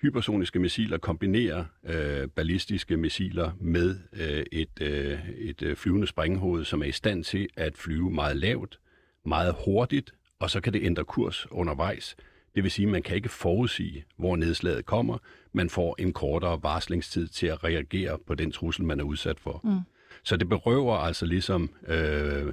Hypersoniske 0.02 0.58
missiler 0.58 0.98
kombinerer 0.98 1.64
øh, 1.84 2.28
ballistiske 2.28 2.96
missiler 2.96 3.52
med 3.60 3.98
øh, 4.12 4.44
et, 4.52 4.80
øh, 4.80 5.28
et 5.38 5.62
øh, 5.62 5.76
flyvende 5.76 6.06
sprænghoved, 6.06 6.64
som 6.64 6.82
er 6.82 6.86
i 6.86 6.92
stand 6.92 7.24
til 7.24 7.48
at 7.56 7.76
flyve 7.76 8.10
meget 8.10 8.36
lavt, 8.36 8.78
meget 9.24 9.54
hurtigt, 9.64 10.14
og 10.38 10.50
så 10.50 10.60
kan 10.60 10.72
det 10.72 10.82
ændre 10.82 11.04
kurs 11.04 11.46
undervejs. 11.50 12.16
Det 12.54 12.62
vil 12.62 12.70
sige, 12.70 12.86
at 12.86 12.92
man 12.92 13.02
kan 13.02 13.16
ikke 13.16 13.28
forudsige, 13.28 14.04
hvor 14.16 14.36
nedslaget 14.36 14.86
kommer. 14.86 15.18
Man 15.52 15.70
får 15.70 15.96
en 15.98 16.12
kortere 16.12 16.62
varslingstid 16.62 17.28
til 17.28 17.46
at 17.46 17.64
reagere 17.64 18.18
på 18.26 18.34
den 18.34 18.52
trussel, 18.52 18.84
man 18.84 19.00
er 19.00 19.04
udsat 19.04 19.40
for. 19.40 19.60
Mm. 19.64 19.80
Så 20.22 20.36
det 20.36 20.48
berøver 20.48 20.96
altså 20.96 21.26
ligesom 21.26 21.70
øh, 21.88 22.46
øh 22.46 22.52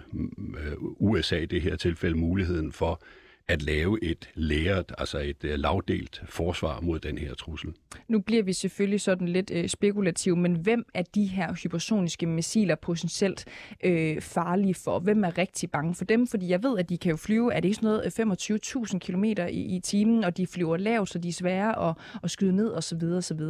USA 0.79 1.37
i 1.37 1.45
det 1.45 1.61
her 1.61 1.75
tilfælde 1.75 2.17
muligheden 2.17 2.71
for 2.71 3.01
at 3.47 3.61
lave 3.61 4.03
et 4.03 4.29
læret, 4.35 4.91
altså 4.97 5.19
et 5.19 5.43
uh, 5.43 5.49
lavdelt 5.49 6.21
forsvar 6.25 6.79
mod 6.81 6.99
den 6.99 7.17
her 7.17 7.33
trussel. 7.33 7.73
Nu 8.07 8.19
bliver 8.19 8.43
vi 8.43 8.53
selvfølgelig 8.53 9.01
sådan 9.01 9.27
lidt 9.27 9.51
øh, 9.53 9.69
spekulativ, 9.69 10.35
men 10.35 10.55
hvem 10.55 10.85
er 10.93 11.03
de 11.15 11.25
her 11.25 11.53
hypersoniske 11.53 12.25
missiler 12.25 12.75
potentielt 12.75 13.45
øh, 13.83 14.21
farlige 14.21 14.73
for? 14.73 14.99
Hvem 14.99 15.23
er 15.23 15.37
rigtig 15.37 15.71
bange 15.71 15.95
for 15.95 16.05
dem? 16.05 16.27
Fordi 16.27 16.49
jeg 16.49 16.63
ved, 16.63 16.79
at 16.79 16.89
de 16.89 16.97
kan 16.97 17.09
jo 17.09 17.17
flyve, 17.17 17.53
er 17.53 17.59
det 17.59 17.67
ikke 17.67 17.75
sådan 17.75 17.87
noget 17.87 18.19
øh, 18.19 18.83
25.000 18.91 18.99
km 18.99 19.23
i, 19.23 19.75
i 19.75 19.79
timen, 19.79 20.23
og 20.23 20.37
de 20.37 20.47
flyver 20.47 20.77
lavt, 20.77 21.09
så 21.09 21.19
de 21.19 21.29
er 21.29 21.33
svære 21.33 21.89
at, 21.89 21.95
at 22.23 22.31
skyde 22.31 22.55
ned 22.55 22.71
osv. 22.71 23.03
osv. 23.03 23.41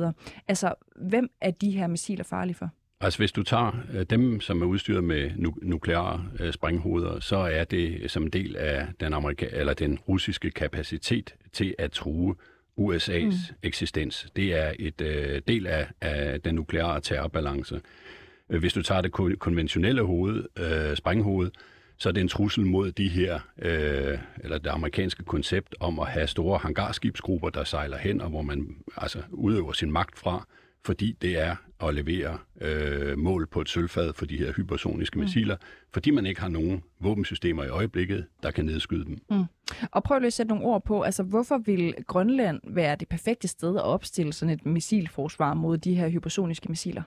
Altså, 0.48 0.74
hvem 0.96 1.30
er 1.42 1.52
de 1.52 1.72
her 1.72 1.88
missiler 1.88 2.24
farlige 2.24 2.56
for? 2.56 2.70
Altså 3.02 3.20
hvis 3.20 3.32
du 3.32 3.44
tager 3.44 3.72
øh, 3.94 4.06
dem, 4.10 4.42
som 4.42 4.62
er 4.62 4.66
udstyret 4.66 5.04
med 5.04 5.32
nu- 5.36 5.58
nukleare 5.62 6.26
øh, 6.40 6.54
sprænghoveder, 6.54 7.20
så 7.20 7.38
er 7.38 7.64
det 7.64 8.12
som 8.12 8.24
en 8.24 8.30
del 8.30 8.56
af 8.56 8.88
den, 9.00 9.14
amerika- 9.14 9.50
eller 9.52 9.74
den 9.74 10.00
russiske 10.08 10.52
kapacitet 10.52 11.36
til 11.54 11.76
at 11.78 11.92
true 11.92 12.36
USA's 12.80 13.26
mm. 13.26 13.56
eksistens. 13.64 14.28
Det 14.36 14.54
er 14.54 14.74
et 14.80 15.02
øh, 15.02 15.42
del 15.48 15.68
af, 15.68 15.88
af 16.02 16.42
den 16.42 16.56
nukleare 16.56 17.02
terrorbalance. 17.02 17.82
Øh, 18.50 18.60
hvis 18.60 18.74
du 18.74 18.82
tager 18.82 19.02
det 19.02 19.12
konventionelle 19.40 20.02
hoved, 20.02 20.44
øh, 20.60 20.98
sprænghoved, 20.98 21.52
så 21.98 22.10
er 22.10 22.14
det 22.14 22.22
en 22.22 22.28
trussel 22.28 22.66
mod 22.66 22.92
de 22.92 23.08
her, 23.08 23.40
øh, 23.62 24.18
eller 24.44 24.58
det 24.58 24.70
amerikanske 24.70 25.24
koncept 25.24 25.76
om 25.80 26.00
at 26.00 26.08
have 26.08 26.28
store 26.28 26.58
hangarskibsgrupper, 26.58 27.50
der 27.50 27.64
sejler 27.64 27.98
hen, 27.98 28.22
og 28.22 28.30
hvor 28.30 28.42
man 28.42 28.76
altså 28.98 29.20
udøver 29.32 29.74
sin 29.74 29.92
magt 29.92 30.20
fra 30.20 30.48
fordi 30.86 31.18
det 31.22 31.40
er 31.40 31.56
at 31.84 31.94
levere 31.94 32.38
øh, 32.62 33.18
mål 33.18 33.48
på 33.48 33.62
et 33.62 33.70
sølvfad 33.70 34.14
for 34.14 34.26
de 34.26 34.38
her 34.38 34.54
hypersoniske 34.54 35.20
mm. 35.20 35.24
missiler, 35.24 35.56
fordi 35.94 36.12
man 36.12 36.26
ikke 36.26 36.42
har 36.42 36.50
nogen 36.50 36.84
våbensystemer 37.00 37.64
i 37.64 37.70
øjeblikket, 37.70 38.26
der 38.44 38.52
kan 38.52 38.66
nedskyde 38.66 39.06
dem. 39.06 39.18
Mm. 39.30 39.44
Og 39.92 40.04
prøv 40.04 40.20
lige 40.20 40.28
at 40.28 40.34
sætte 40.34 40.50
nogle 40.50 40.66
ord 40.66 40.84
på, 40.84 41.02
altså 41.02 41.24
hvorfor 41.24 41.58
vil 41.58 41.96
Grønland 42.08 42.60
være 42.64 42.96
det 42.96 43.08
perfekte 43.08 43.48
sted 43.48 43.76
at 43.76 43.84
opstille 43.84 44.34
sådan 44.34 44.54
et 44.54 44.66
missilforsvar 44.66 45.54
mod 45.54 45.78
de 45.78 45.96
her 45.96 46.10
hypersoniske 46.10 46.70
missiler? 46.70 47.02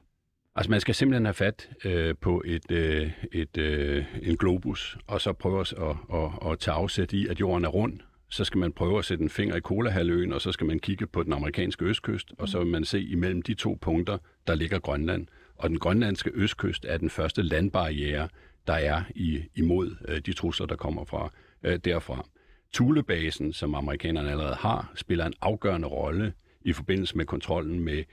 Altså 0.57 0.71
man 0.71 0.81
skal 0.81 0.95
simpelthen 0.95 1.25
have 1.25 1.35
fat 1.35 1.71
øh, 1.85 2.15
på 2.21 2.43
et, 2.47 2.71
øh, 2.71 3.11
et, 3.33 3.57
øh, 3.57 4.05
en 4.23 4.37
globus, 4.37 4.99
og 5.07 5.21
så 5.21 5.33
prøve 5.33 5.61
at, 5.61 5.73
at, 5.73 5.97
at, 6.15 6.50
at 6.53 6.59
tage 6.59 6.75
afsæt 6.75 7.12
i, 7.12 7.27
at 7.27 7.41
jorden 7.41 7.65
er 7.65 7.69
rund, 7.69 8.00
så 8.31 8.45
skal 8.45 8.59
man 8.59 8.73
prøve 8.73 8.99
at 8.99 9.05
sætte 9.05 9.23
en 9.23 9.31
finger 9.31 9.57
i 9.57 9.61
Kolahalvøen, 9.61 10.33
og 10.33 10.41
så 10.41 10.53
skal 10.53 10.67
man 10.67 10.79
kigge 10.79 11.07
på 11.07 11.23
den 11.23 11.33
amerikanske 11.33 11.85
østkyst, 11.85 12.33
og 12.39 12.49
så 12.49 12.59
vil 12.59 12.67
man 12.67 12.85
se 12.85 13.03
imellem 13.03 13.43
de 13.43 13.55
to 13.55 13.79
punkter, 13.81 14.19
der 14.47 14.55
ligger 14.55 14.79
Grønland. 14.79 15.27
Og 15.57 15.71
den 15.71 15.79
grønlandske 15.79 16.31
østkyst 16.35 16.85
er 16.89 16.99
den 16.99 17.11
første 17.11 17.43
landbarriere, 17.43 18.28
der 18.67 18.73
er 18.73 19.02
i, 19.15 19.43
imod 19.54 19.97
øh, 20.09 20.19
de 20.19 20.33
trusler, 20.33 20.67
der 20.67 20.76
kommer 20.76 21.04
fra 21.04 21.33
øh, 21.63 21.76
derfra. 21.76 22.26
Thulebasen, 22.75 23.52
som 23.52 23.75
amerikanerne 23.75 24.31
allerede 24.31 24.54
har, 24.54 24.93
spiller 24.95 25.26
en 25.26 25.35
afgørende 25.41 25.89
rolle 25.89 26.33
i 26.63 26.73
forbindelse 26.73 27.17
med 27.17 27.25
kontrollen 27.25 27.81
med 27.81 28.04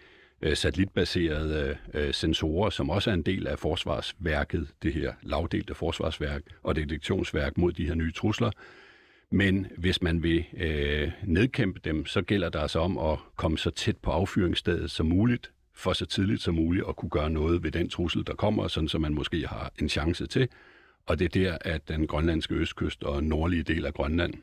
øh, 0.41 0.55
satellitbaserede 0.55 1.77
øh, 1.93 2.13
sensorer, 2.13 2.69
som 2.69 2.89
også 2.89 3.09
er 3.09 3.13
en 3.13 3.21
del 3.21 3.47
af 3.47 3.59
forsvarsværket, 3.59 4.67
det 4.83 4.93
her 4.93 5.13
lavdelte 5.21 5.73
forsvarsværk 5.73 6.41
og 6.63 6.75
detektionsværk 6.75 7.57
mod 7.57 7.71
de 7.71 7.87
her 7.87 7.95
nye 7.95 8.11
trusler. 8.11 8.51
Men 9.31 9.67
hvis 9.77 10.01
man 10.01 10.23
vil 10.23 10.45
øh, 10.57 11.11
nedkæmpe 11.23 11.79
dem, 11.83 12.05
så 12.05 12.21
gælder 12.21 12.49
det 12.49 12.59
altså 12.59 12.79
om 12.79 12.97
at 12.97 13.19
komme 13.35 13.57
så 13.57 13.69
tæt 13.69 13.97
på 13.97 14.11
affyringsstedet 14.11 14.91
som 14.91 15.05
muligt, 15.05 15.51
for 15.73 15.93
så 15.93 16.05
tidligt 16.05 16.41
som 16.41 16.55
muligt 16.55 16.85
at 16.89 16.95
kunne 16.95 17.09
gøre 17.09 17.29
noget 17.29 17.63
ved 17.63 17.71
den 17.71 17.89
trussel, 17.89 18.27
der 18.27 18.33
kommer, 18.33 18.67
sådan 18.67 18.89
så 18.89 18.97
man 18.99 19.13
måske 19.13 19.47
har 19.47 19.71
en 19.79 19.89
chance 19.89 20.27
til. 20.27 20.47
Og 21.05 21.19
det 21.19 21.25
er 21.25 21.29
der, 21.29 21.57
at 21.61 21.87
den 21.87 22.07
grønlandske 22.07 22.55
østkyst 22.55 23.03
og 23.03 23.23
nordlige 23.23 23.63
del 23.63 23.85
af 23.85 23.93
Grønland 23.93 24.33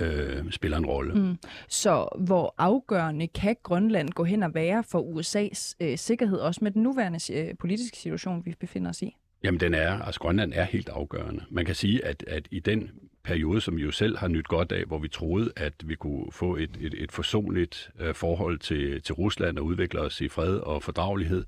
øh, 0.00 0.50
spiller 0.50 0.78
en 0.78 0.86
rolle. 0.86 1.14
Mm. 1.14 1.36
Så 1.68 2.08
hvor 2.18 2.54
afgørende 2.58 3.26
kan 3.26 3.56
Grønland 3.62 4.10
gå 4.10 4.24
hen 4.24 4.42
og 4.42 4.54
være 4.54 4.84
for 4.84 5.02
USA's 5.02 5.74
øh, 5.80 5.98
sikkerhed, 5.98 6.38
også 6.38 6.60
med 6.62 6.70
den 6.70 6.82
nuværende 6.82 7.32
øh, 7.32 7.54
politiske 7.58 7.96
situation, 7.96 8.44
vi 8.44 8.54
befinder 8.60 8.90
os 8.90 9.02
i? 9.02 9.16
Jamen, 9.44 9.60
den 9.60 9.74
er, 9.74 10.02
altså 10.02 10.20
Grønland 10.20 10.52
er 10.54 10.64
helt 10.64 10.88
afgørende. 10.88 11.44
Man 11.50 11.64
kan 11.64 11.74
sige, 11.74 12.04
at, 12.04 12.24
at 12.26 12.48
i 12.50 12.60
den 12.60 12.90
periode, 13.22 13.60
som 13.60 13.76
vi 13.76 13.82
jo 13.82 13.90
selv 13.90 14.18
har 14.18 14.28
nyt 14.28 14.48
godt 14.48 14.72
af, 14.72 14.84
hvor 14.84 14.98
vi 14.98 15.08
troede, 15.08 15.52
at 15.56 15.72
vi 15.84 15.94
kunne 15.94 16.32
få 16.32 16.56
et, 16.56 16.70
et, 16.80 16.94
et 16.98 17.12
forsonligt 17.12 17.90
øh, 18.00 18.14
forhold 18.14 18.58
til, 18.58 19.02
til 19.02 19.14
Rusland 19.14 19.58
og 19.58 19.64
udvikle 19.64 20.00
os 20.00 20.20
i 20.20 20.28
fred 20.28 20.56
og 20.56 20.82
fordragelighed, 20.82 21.44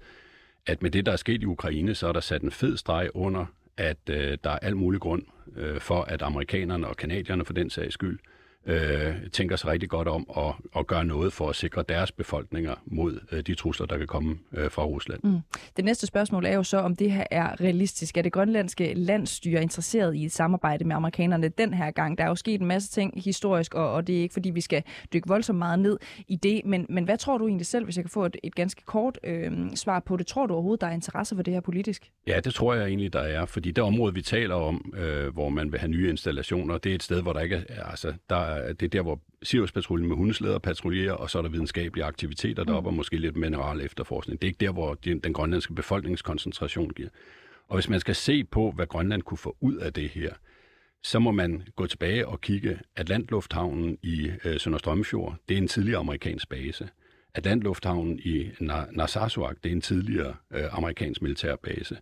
at 0.66 0.82
med 0.82 0.90
det, 0.90 1.06
der 1.06 1.12
er 1.12 1.16
sket 1.16 1.42
i 1.42 1.46
Ukraine, 1.46 1.94
så 1.94 2.08
er 2.08 2.12
der 2.12 2.20
sat 2.20 2.42
en 2.42 2.50
fed 2.50 2.76
streg 2.76 3.10
under, 3.14 3.46
at 3.76 3.98
øh, 4.10 4.38
der 4.44 4.50
er 4.50 4.58
al 4.58 4.76
mulig 4.76 5.00
grund 5.00 5.22
øh, 5.56 5.80
for, 5.80 6.02
at 6.02 6.22
amerikanerne 6.22 6.86
og 6.86 6.96
kanadierne 6.96 7.44
for 7.44 7.52
den 7.52 7.70
sags 7.70 7.94
skyld 7.94 8.18
øh, 8.66 9.14
tænker 9.32 9.56
sig 9.56 9.70
rigtig 9.70 9.88
godt 9.88 10.08
om 10.08 10.26
at, 10.36 10.54
at 10.76 10.86
gøre 10.86 11.04
noget 11.04 11.32
for 11.32 11.48
at 11.48 11.56
sikre 11.56 11.84
deres 11.88 12.12
befolkninger 12.12 12.74
mod 12.86 13.20
øh, 13.32 13.40
de 13.40 13.54
trusler, 13.54 13.86
der 13.86 13.98
kan 13.98 14.06
komme 14.06 14.38
øh, 14.52 14.70
fra 14.70 14.84
Rusland. 14.84 15.20
Mm. 15.24 15.40
Det 15.76 15.84
næste 15.84 16.06
spørgsmål 16.06 16.46
er 16.46 16.54
jo 16.54 16.62
så, 16.62 16.78
om 16.78 16.96
det 16.96 17.12
her 17.12 17.24
er 17.30 17.60
realistisk. 17.60 18.16
Er 18.16 18.22
det 18.22 18.32
grønlandske 18.32 18.94
landstyre 18.94 19.62
interesseret 19.62 20.14
i 20.14 20.24
et 20.24 20.32
samarbejde 20.32 20.84
med 20.84 20.96
amerikanerne 20.96 21.48
den 21.48 21.74
her 21.74 21.90
gang? 21.90 22.18
Der 22.18 22.24
er 22.24 22.28
jo 22.28 22.34
sket 22.34 22.60
en 22.60 22.66
masse 22.66 22.90
ting 22.90 23.22
historisk, 23.24 23.74
og, 23.74 23.92
og 23.92 24.06
det 24.06 24.16
er 24.16 24.20
ikke 24.20 24.32
fordi, 24.32 24.50
vi 24.50 24.60
skal 24.60 24.82
dykke 25.12 25.28
voldsomt 25.28 25.58
meget 25.58 25.78
ned 25.78 25.98
i 26.28 26.36
det. 26.36 26.62
Men, 26.64 26.86
men 26.88 27.04
hvad 27.04 27.18
tror 27.18 27.38
du 27.38 27.46
egentlig 27.46 27.66
selv, 27.66 27.84
hvis 27.84 27.96
jeg 27.96 28.04
kan 28.04 28.10
få 28.10 28.24
et, 28.24 28.36
et 28.42 28.54
ganske 28.54 28.82
kort 28.84 29.18
øh, 29.24 29.52
svar 29.74 30.00
på 30.00 30.16
det? 30.16 30.26
Tror 30.26 30.46
du 30.46 30.54
overhovedet, 30.54 30.80
der 30.80 30.86
er 30.86 30.92
interesse 30.92 31.36
for 31.36 31.42
det 31.42 31.54
her 31.54 31.60
politisk? 31.60 32.10
Ja, 32.26 32.40
det 32.40 32.54
tror 32.54 32.74
jeg 32.74 32.86
egentlig, 32.86 33.12
der 33.12 33.20
er. 33.20 33.46
Fordi 33.46 33.70
det 33.70 33.84
område, 33.84 34.14
vi 34.14 34.22
taler 34.22 34.54
om, 34.54 34.94
øh, 34.96 35.32
hvor 35.32 35.48
man 35.48 35.72
vil 35.72 35.80
have 35.80 35.90
nye 35.90 36.10
installationer, 36.10 36.78
det 36.78 36.90
er 36.90 36.94
et 36.94 37.02
sted, 37.02 37.22
hvor 37.22 37.32
der 37.32 37.40
ikke 37.40 37.64
er, 37.68 37.84
altså, 37.84 38.12
der 38.30 38.51
det 38.58 38.82
er 38.82 38.88
der, 38.88 39.02
hvor 39.02 39.20
Sirius-patruljen 39.42 40.08
med 40.08 40.16
hundeslæder 40.16 40.58
patruljerer, 40.58 41.12
og 41.12 41.30
så 41.30 41.38
er 41.38 41.42
der 41.42 41.48
videnskabelige 41.48 42.04
aktiviteter 42.04 42.64
deroppe, 42.64 42.86
mm. 42.86 42.92
og 42.92 42.94
måske 42.94 43.16
lidt 43.16 43.36
mineral 43.36 43.80
efterforskning. 43.80 44.42
Det 44.42 44.46
er 44.46 44.50
ikke 44.50 44.64
der, 44.66 44.72
hvor 44.72 44.94
den, 44.94 45.18
den 45.18 45.32
grønlandske 45.32 45.74
befolkningskoncentration 45.74 46.90
giver. 46.90 47.08
Og 47.68 47.76
hvis 47.76 47.88
man 47.88 48.00
skal 48.00 48.14
se 48.14 48.44
på, 48.44 48.70
hvad 48.70 48.86
Grønland 48.86 49.22
kunne 49.22 49.38
få 49.38 49.56
ud 49.60 49.76
af 49.76 49.92
det 49.92 50.08
her, 50.08 50.32
så 51.02 51.18
må 51.18 51.30
man 51.30 51.62
gå 51.76 51.86
tilbage 51.86 52.28
og 52.28 52.40
kigge. 52.40 52.80
Atlantlufthavnen 52.96 53.98
i 54.02 54.30
øh, 54.44 54.60
Sønderstrømfjord, 54.60 55.36
det 55.48 55.54
er 55.54 55.58
en 55.58 55.68
tidligere 55.68 55.98
amerikansk 56.00 56.48
base. 56.48 56.88
Atlantlufthavnen 57.34 58.18
i 58.18 58.50
Narsarsuaq, 58.92 59.56
det 59.64 59.72
er 59.72 59.74
en 59.74 59.80
tidligere 59.80 60.34
øh, 60.50 60.64
amerikansk 60.76 61.22
militærbase. 61.22 61.96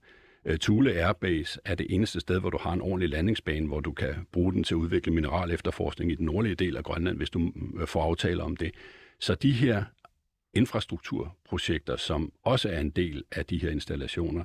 Uh, 0.48 0.56
Thule 0.56 0.92
Airbase 0.92 1.60
er 1.64 1.74
det 1.74 1.86
eneste 1.90 2.20
sted, 2.20 2.40
hvor 2.40 2.50
du 2.50 2.58
har 2.60 2.72
en 2.72 2.80
ordentlig 2.80 3.08
landingsbane, 3.08 3.66
hvor 3.66 3.80
du 3.80 3.92
kan 3.92 4.14
bruge 4.32 4.52
den 4.52 4.64
til 4.64 4.74
at 4.74 4.78
udvikle 4.78 5.12
mineral 5.12 5.50
efterforskning 5.50 6.12
i 6.12 6.14
den 6.14 6.26
nordlige 6.26 6.54
del 6.54 6.76
af 6.76 6.84
Grønland, 6.84 7.16
hvis 7.16 7.30
du 7.30 7.52
øh, 7.80 7.86
får 7.86 8.02
aftaler 8.02 8.44
om 8.44 8.56
det. 8.56 8.74
Så 9.18 9.34
de 9.34 9.52
her 9.52 9.84
infrastrukturprojekter, 10.54 11.96
som 11.96 12.32
også 12.42 12.68
er 12.68 12.80
en 12.80 12.90
del 12.90 13.24
af 13.32 13.46
de 13.46 13.58
her 13.58 13.70
installationer, 13.70 14.44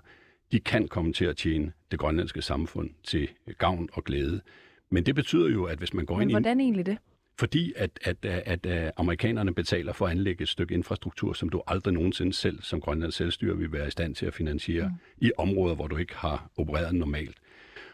de 0.52 0.60
kan 0.60 0.88
komme 0.88 1.14
til 1.14 1.26
at 1.26 1.38
tjene 1.38 1.72
det 1.92 2.00
grønlandske 2.00 2.42
samfund 2.42 2.90
til 3.04 3.30
gavn 3.58 3.90
og 3.94 4.04
glæde. 4.04 4.42
Men 4.90 5.06
det 5.06 5.16
betyder 5.16 5.50
jo, 5.50 5.64
at 5.64 5.78
hvis 5.78 5.94
man 5.94 6.06
går 6.06 6.16
Men 6.16 6.22
ind 6.22 6.32
i... 6.32 6.34
hvordan 6.34 6.60
egentlig 6.60 6.86
det? 6.86 6.98
Fordi 7.38 7.74
at, 7.76 8.00
at, 8.02 8.26
at, 8.26 8.66
at 8.66 8.92
amerikanerne 8.98 9.54
betaler 9.54 9.94
for 9.94 10.06
at 10.06 10.12
anlægge 10.12 10.42
et 10.42 10.50
stykke 10.50 10.74
infrastruktur, 10.74 11.34
som 11.34 11.50
du 11.50 11.62
aldrig 11.68 11.94
nogensinde 11.94 12.34
selv 12.34 12.62
som 12.62 12.82
Grønlands 12.82 13.16
selvstyre 13.16 13.58
vil 13.58 13.72
være 13.72 13.88
i 13.88 13.92
stand 13.92 14.16
til 14.16 14.26
at 14.26 14.34
finansiere 14.34 14.88
mm. 14.88 15.26
i 15.28 15.32
områder, 15.38 15.76
hvor 15.76 15.88
du 15.88 15.98
ikke 15.98 16.16
har 16.16 16.50
opereret 16.58 16.96
normalt. 16.96 17.38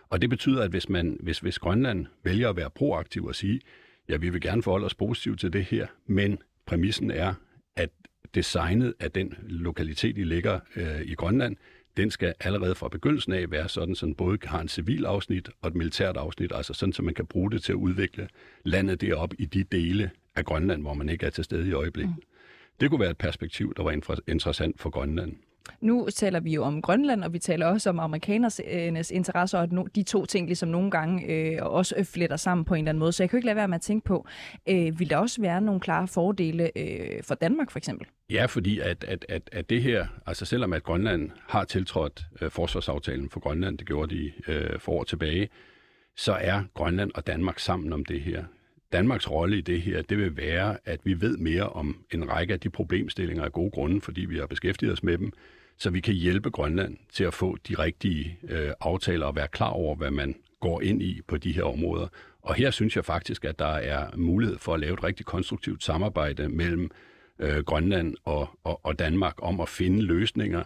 Og 0.10 0.21
det 0.21 0.30
betyder, 0.30 0.63
at 0.63 0.69
hvis, 0.69 0.89
man, 0.89 1.17
hvis, 1.19 1.39
hvis 1.39 1.60
Grønland 1.60 2.06
vælger 2.23 2.49
at 2.49 2.56
være 2.56 2.69
proaktiv 2.69 3.25
og 3.25 3.36
sige, 3.36 3.62
ja, 4.10 4.17
vi 4.17 4.30
vil 4.30 4.41
gerne 4.41 4.63
forholde 4.63 4.86
os 4.86 4.95
positivt 4.95 5.39
til 5.39 5.54
det 5.54 5.65
her, 5.65 5.88
men 6.08 6.39
præmissen 6.65 7.12
er, 7.12 7.34
at 7.75 7.89
designet 8.36 8.93
af 8.99 9.12
den 9.12 9.34
lokalitet, 9.41 10.17
I 10.17 10.23
ligger 10.23 10.60
øh, 10.75 11.01
i 11.01 11.13
Grønland, 11.13 11.56
den 11.97 12.12
skal 12.12 12.34
allerede 12.39 12.75
fra 12.75 12.88
begyndelsen 12.88 13.34
af 13.34 13.51
være 13.51 13.69
sådan, 13.69 13.95
så 13.95 14.06
den 14.06 14.15
både 14.15 14.38
har 14.43 14.62
en 14.62 14.67
civil 14.67 15.06
afsnit 15.06 15.49
og 15.62 15.67
et 15.67 15.75
militært 15.75 16.17
afsnit, 16.17 16.51
altså 16.56 16.73
sådan, 16.73 16.93
så 16.93 17.01
man 17.01 17.13
kan 17.13 17.25
bruge 17.25 17.51
det 17.51 17.63
til 17.63 17.71
at 17.71 17.75
udvikle 17.75 18.27
landet 18.65 19.01
derop 19.01 19.34
i 19.39 19.45
de 19.45 19.63
dele 19.63 20.12
af 20.36 20.45
Grønland, 20.45 20.82
hvor 20.82 20.93
man 20.93 21.10
ikke 21.10 21.25
er 21.25 21.30
til 21.30 21.43
stede 21.43 21.69
i 21.69 21.73
øjeblikket. 21.73 22.15
Mm. 22.17 22.23
Det 22.80 22.89
kunne 22.89 22.99
være 22.99 23.10
et 23.10 23.17
perspektiv, 23.17 23.73
der 23.77 23.84
var 23.84 24.21
interessant 24.27 24.80
for 24.80 24.89
Grønland. 24.89 25.36
Nu 25.82 26.08
taler 26.15 26.39
vi 26.39 26.54
jo 26.54 26.63
om 26.63 26.82
Grønland, 26.82 27.24
og 27.24 27.34
vi 27.34 27.39
taler 27.39 27.65
også 27.65 27.89
om 27.89 28.00
amerikanernes 28.00 29.12
interesser, 29.12 29.60
og 29.60 29.95
de 29.95 30.04
to 30.04 30.26
ting 30.26 30.47
ligesom 30.47 30.69
nogle 30.69 30.91
gange 30.91 31.26
øh, 31.26 31.58
også 31.62 32.04
fletter 32.04 32.38
sammen 32.38 32.65
på 32.65 32.74
en 32.74 32.78
eller 32.78 32.89
anden 32.89 33.00
måde. 33.00 33.12
Så 33.12 33.24
jeg 33.24 33.30
kan 33.30 33.38
ikke 33.38 33.45
lade 33.45 33.56
være 33.56 33.67
med 33.67 33.76
at 33.76 33.82
tænke 33.82 34.06
på, 34.06 34.28
øh, 34.69 35.00
vil 35.00 35.10
der 35.10 35.17
også 35.17 35.41
være 35.41 35.62
nogle 35.62 35.82
klare 35.82 36.08
fordele 36.08 36.71
øh, 36.78 37.24
for 37.24 37.36
Danmark 37.36 37.71
for 37.71 37.78
eksempel? 37.78 38.08
Ja, 38.30 38.45
fordi 38.45 38.80
at, 38.80 39.04
at, 39.04 39.26
at, 39.30 39.50
at 39.52 39.69
det 39.69 39.84
her, 39.84 40.08
altså 40.26 40.45
selvom 40.45 40.74
at 40.74 40.84
Grønland 40.84 41.30
har 41.47 41.63
tiltrådt 41.63 42.26
øh, 42.41 42.52
forsvarsaftalen 42.52 43.30
for 43.30 43.39
Grønland, 43.39 43.78
det 43.78 43.88
gjorde 43.88 44.15
de 44.15 44.32
øh, 44.47 44.80
for 44.80 44.91
år 44.91 45.04
tilbage, 45.04 45.50
så 46.15 46.34
er 46.34 46.63
Grønland 46.74 47.12
og 47.15 47.28
Danmark 47.28 47.60
sammen 47.60 47.93
om 47.93 48.06
det 48.06 48.21
her. 48.21 48.43
Danmarks 48.93 49.32
rolle 49.32 49.58
i 49.58 49.62
det 49.62 49.82
her, 49.82 50.01
det 50.01 50.17
vil 50.17 50.38
være, 50.38 50.77
at 50.86 50.99
vi 51.04 51.21
ved 51.21 51.38
mere 51.38 51.69
om 51.69 51.97
en 52.13 52.30
række 52.30 52.54
af 52.54 52.60
de 52.60 52.69
problemstillinger 52.69 53.43
af 53.43 53.51
gode 53.51 53.71
grunde, 53.71 54.01
fordi 54.01 54.21
vi 54.21 54.38
har 54.38 54.45
beskæftiget 54.45 54.93
os 54.93 55.04
med 55.04 55.17
dem, 55.17 55.32
så 55.77 55.89
vi 55.89 55.99
kan 55.99 56.13
hjælpe 56.13 56.49
Grønland 56.49 56.97
til 57.13 57.23
at 57.23 57.34
få 57.34 57.58
de 57.67 57.75
rigtige 57.80 58.38
øh, 58.49 58.71
aftaler 58.80 59.25
og 59.25 59.36
være 59.36 59.47
klar 59.47 59.69
over, 59.69 59.95
hvad 59.95 60.12
man 60.12 60.36
går 60.60 60.82
ind 60.82 61.01
i 61.01 61.21
på 61.27 61.38
de 61.38 61.51
her 61.51 61.63
områder. 61.63 62.08
Og 62.41 62.56
her 62.56 62.71
synes 62.71 62.95
jeg 62.95 63.06
faktisk, 63.06 63.45
at 63.45 63.60
der 63.60 63.65
er 63.65 64.17
mulighed 64.17 64.58
for 64.58 64.73
at 64.73 64.80
lave 64.80 64.93
et 64.93 65.04
rigtig 65.04 65.25
konstruktivt 65.25 65.84
samarbejde 65.84 66.49
mellem 66.49 66.91
øh, 67.39 67.58
Grønland 67.58 68.15
og, 68.25 68.49
og, 68.63 68.86
og 68.86 68.99
Danmark 68.99 69.34
om 69.38 69.60
at 69.60 69.69
finde 69.69 70.01
løsninger, 70.01 70.63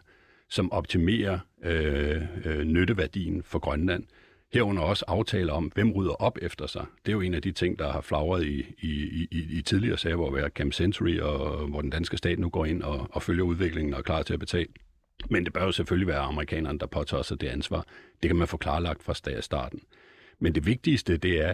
som 0.50 0.72
optimerer 0.72 1.40
øh, 1.64 2.22
øh, 2.46 2.64
nytteværdien 2.64 3.44
for 3.44 3.60
Grønland. 3.60 4.04
Herunder 4.56 4.84
også 4.84 5.06
aftaler 5.08 5.54
om, 5.54 5.72
hvem 5.76 5.92
rydder 5.92 6.12
op 6.12 6.38
efter 6.42 6.68
sig. 6.68 6.86
Det 7.06 7.12
er 7.12 7.14
jo 7.14 7.22
en 7.22 7.34
af 7.34 7.42
de 7.42 7.52
ting, 7.52 7.80
der 7.80 7.92
har 7.92 8.02
flagret 8.02 8.44
i, 8.46 8.66
i, 8.80 9.28
i, 9.32 9.58
i 9.58 9.62
tidligere 9.62 9.98
sager, 9.98 10.16
hvor 10.16 10.32
vi 10.32 10.42
Camp 10.50 10.74
Century, 10.74 11.20
og 11.20 11.68
hvor 11.68 11.82
den 11.82 11.90
danske 11.90 12.18
stat 12.18 12.40
nu 12.40 12.50
går 12.50 12.66
ind 12.66 12.84
og, 12.84 13.08
og 13.12 13.24
følger 13.24 13.44
udviklingen 13.44 13.94
og 13.94 14.00
er 14.00 14.04
klar 14.04 14.24
til 14.24 14.34
at 14.34 14.40
betale. 14.40 14.68
Men 15.30 15.46
det 15.46 15.54
bør 15.54 15.64
jo 15.64 15.72
selvfølgelig 15.72 16.08
være 16.08 16.20
amerikanerne, 16.20 16.80
der 16.80 16.86
påtager 16.86 17.24
sig 17.24 17.42
det 17.42 17.48
ansvar. 17.48 17.86
Det 18.22 18.30
kan 18.30 18.36
man 18.36 18.48
få 18.48 18.58
klarlagt 18.58 19.04
fra 19.04 19.42
starten. 19.42 19.80
Men 20.40 20.56
det 20.56 20.66
vigtigste, 20.66 21.18
det 21.18 21.46
er, 21.46 21.54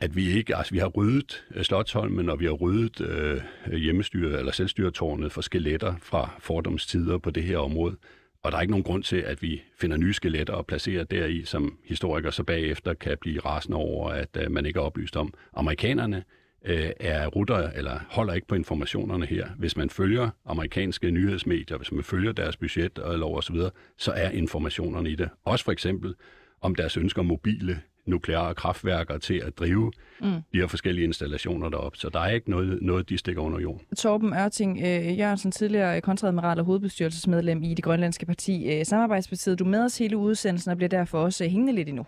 at 0.00 0.16
vi 0.16 0.30
ikke, 0.30 0.56
altså 0.56 0.74
vi 0.74 0.78
har 0.78 0.88
ryddet 0.88 1.44
øh, 1.54 1.62
Slottholmen, 1.62 2.28
og 2.28 2.40
vi 2.40 2.44
har 2.44 2.52
ryddet 2.52 3.00
øh, 3.00 3.72
hjemmestyret 3.72 4.38
eller 4.38 4.52
selvstyretårnet 4.52 5.32
for 5.32 5.40
skeletter 5.40 5.94
fra 6.02 6.30
fordomstider 6.38 7.18
på 7.18 7.30
det 7.30 7.42
her 7.42 7.58
område. 7.58 7.96
Og 8.42 8.52
der 8.52 8.58
er 8.58 8.62
ikke 8.62 8.70
nogen 8.70 8.84
grund 8.84 9.02
til, 9.02 9.16
at 9.16 9.42
vi 9.42 9.62
finder 9.80 9.96
nye 9.96 10.12
skeletter 10.12 10.54
og 10.54 10.66
placerer 10.66 11.04
deri, 11.04 11.44
som 11.44 11.78
historikere 11.84 12.32
så 12.32 12.42
bagefter 12.42 12.94
kan 12.94 13.18
blive 13.20 13.40
rasende 13.40 13.76
over, 13.76 14.10
at 14.10 14.36
øh, 14.36 14.50
man 14.50 14.66
ikke 14.66 14.78
er 14.78 14.82
oplyst 14.82 15.16
om. 15.16 15.34
Amerikanerne 15.56 16.24
øh, 16.64 16.90
er 17.00 17.26
rutter 17.26 17.70
eller 17.70 18.00
holder 18.10 18.34
ikke 18.34 18.46
på 18.46 18.54
informationerne 18.54 19.26
her. 19.26 19.48
Hvis 19.58 19.76
man 19.76 19.90
følger 19.90 20.30
amerikanske 20.46 21.10
nyhedsmedier, 21.10 21.76
hvis 21.76 21.92
man 21.92 22.04
følger 22.04 22.32
deres 22.32 22.56
budget 22.56 22.98
og 22.98 23.18
lov 23.18 23.36
osv., 23.36 23.56
så, 23.56 23.70
så 23.98 24.12
er 24.12 24.30
informationerne 24.30 25.10
i 25.10 25.14
det. 25.14 25.28
Også 25.44 25.64
for 25.64 25.72
eksempel 25.72 26.14
om 26.60 26.74
deres 26.74 26.96
ønsker 26.96 27.20
om 27.20 27.26
mobile 27.26 27.80
nukleare 28.06 28.54
kraftværker 28.54 29.18
til 29.18 29.42
at 29.46 29.58
drive 29.58 29.92
mm. 30.20 30.26
de 30.52 30.58
her 30.58 30.66
forskellige 30.66 31.04
installationer 31.04 31.68
deroppe. 31.68 31.98
Så 31.98 32.08
der 32.08 32.20
er 32.20 32.30
ikke 32.30 32.50
noget, 32.50 32.78
noget 32.82 33.08
de 33.08 33.18
stikker 33.18 33.42
under 33.42 33.60
jorden. 33.60 33.80
Torben 33.96 34.32
Ørting 34.34 34.78
øh, 34.78 35.18
Jørgensen, 35.18 35.52
tidligere 35.52 36.00
kontradmiral 36.00 36.58
og 36.58 36.64
hovedbestyrelsesmedlem 36.64 37.62
i 37.62 37.74
det 37.74 37.84
grønlandske 37.84 38.26
parti 38.26 38.72
øh, 38.72 38.86
Samarbejdspartiet. 38.86 39.58
Du 39.58 39.64
er 39.64 39.68
med 39.68 39.84
os 39.84 39.98
hele 39.98 40.16
udsendelsen 40.16 40.70
og 40.70 40.76
bliver 40.76 40.88
derfor 40.88 41.18
også 41.18 41.44
hængende 41.44 41.72
lidt 41.72 41.88
endnu. 41.88 42.06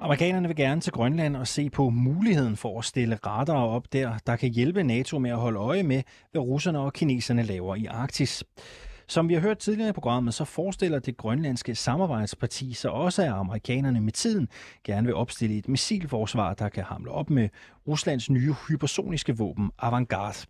Amerikanerne 0.00 0.48
vil 0.48 0.56
gerne 0.56 0.80
til 0.80 0.92
Grønland 0.92 1.36
og 1.36 1.46
se 1.46 1.70
på 1.70 1.90
muligheden 1.90 2.56
for 2.56 2.78
at 2.78 2.84
stille 2.84 3.18
radarer 3.26 3.66
op 3.66 3.92
der, 3.92 4.12
der 4.26 4.36
kan 4.36 4.50
hjælpe 4.50 4.82
NATO 4.82 5.18
med 5.18 5.30
at 5.30 5.36
holde 5.36 5.58
øje 5.58 5.82
med, 5.82 6.02
hvad 6.30 6.42
russerne 6.42 6.78
og 6.78 6.92
kineserne 6.92 7.42
laver 7.42 7.76
i 7.76 7.86
Arktis. 7.86 8.44
Som 9.12 9.28
vi 9.28 9.34
har 9.34 9.40
hørt 9.40 9.58
tidligere 9.58 9.88
i 9.88 9.92
programmet, 9.92 10.34
så 10.34 10.44
forestiller 10.44 10.98
det 10.98 11.16
grønlandske 11.16 11.74
samarbejdsparti 11.74 12.72
sig 12.72 12.90
også, 12.90 13.22
at 13.22 13.28
amerikanerne 13.28 14.00
med 14.00 14.12
tiden 14.12 14.48
gerne 14.84 15.06
vil 15.06 15.14
opstille 15.14 15.58
et 15.58 15.68
missilforsvar, 15.68 16.54
der 16.54 16.68
kan 16.68 16.84
hamle 16.84 17.10
op 17.10 17.30
med 17.30 17.48
Ruslands 17.88 18.30
nye 18.30 18.54
hypersoniske 18.68 19.36
våben 19.36 19.70
Avangard. 19.78 20.44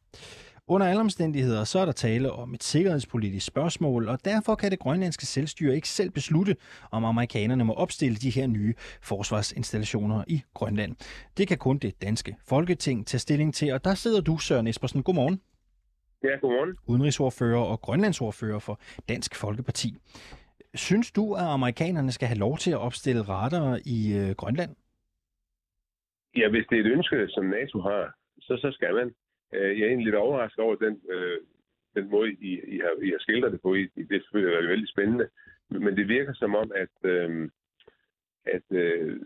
Under 0.66 0.86
alle 0.86 1.00
omstændigheder 1.00 1.64
så 1.64 1.78
er 1.78 1.84
der 1.84 1.92
tale 1.92 2.32
om 2.32 2.54
et 2.54 2.64
sikkerhedspolitisk 2.64 3.46
spørgsmål, 3.46 4.08
og 4.08 4.18
derfor 4.24 4.54
kan 4.54 4.70
det 4.70 4.78
grønlandske 4.78 5.26
selvstyre 5.26 5.74
ikke 5.74 5.88
selv 5.88 6.10
beslutte, 6.10 6.56
om 6.90 7.04
amerikanerne 7.04 7.64
må 7.64 7.72
opstille 7.72 8.16
de 8.16 8.30
her 8.30 8.46
nye 8.46 8.74
forsvarsinstallationer 9.00 10.24
i 10.26 10.42
Grønland. 10.54 10.96
Det 11.36 11.48
kan 11.48 11.58
kun 11.58 11.78
det 11.78 12.02
danske 12.02 12.36
folketing 12.48 13.06
tage 13.06 13.18
stilling 13.18 13.54
til, 13.54 13.72
og 13.72 13.84
der 13.84 13.94
sidder 13.94 14.20
du, 14.20 14.38
Søren 14.38 14.66
Espersen. 14.66 15.02
Godmorgen. 15.02 15.40
Ja, 16.24 16.36
godmorgen. 16.40 16.76
Udenrigsordfører 16.88 17.64
og 17.72 17.80
grønlandsordfører 17.80 18.58
for 18.58 18.80
Dansk 19.08 19.36
Folkeparti. 19.40 19.88
Synes 20.74 21.12
du, 21.12 21.34
at 21.34 21.48
amerikanerne 21.58 22.12
skal 22.12 22.28
have 22.28 22.38
lov 22.38 22.56
til 22.58 22.70
at 22.70 22.78
opstille 22.78 23.22
radar 23.22 23.80
i 23.96 24.00
øh, 24.20 24.30
Grønland? 24.40 24.72
Ja, 26.36 26.48
hvis 26.50 26.66
det 26.70 26.76
er 26.76 26.84
et 26.84 26.92
ønske, 26.96 27.28
som 27.28 27.44
NATO 27.44 27.80
har, 27.80 28.14
så, 28.40 28.56
så 28.62 28.70
skal 28.72 28.94
man. 28.94 29.14
Øh, 29.54 29.78
jeg 29.78 29.84
er 29.84 29.88
egentlig 29.88 30.04
lidt 30.04 30.24
overrasket 30.24 30.64
over 30.64 30.74
den, 30.74 31.00
øh, 31.10 31.38
den 31.94 32.10
måde, 32.10 32.32
I, 32.32 32.50
I, 32.74 32.78
har, 32.78 33.02
I 33.06 33.08
har 33.10 33.20
skildret 33.20 33.52
det 33.52 33.60
på. 33.62 33.74
I, 33.74 33.82
det 33.96 34.16
er 34.16 34.20
selvfølgelig 34.20 34.68
veldig 34.68 34.88
spændende. 34.88 35.28
Men 35.70 35.96
det 35.96 36.08
virker 36.08 36.34
som 36.34 36.54
om, 36.54 36.72
at, 36.74 37.10
øh, 37.10 37.50
at, 38.46 38.66
øh, 38.70 39.20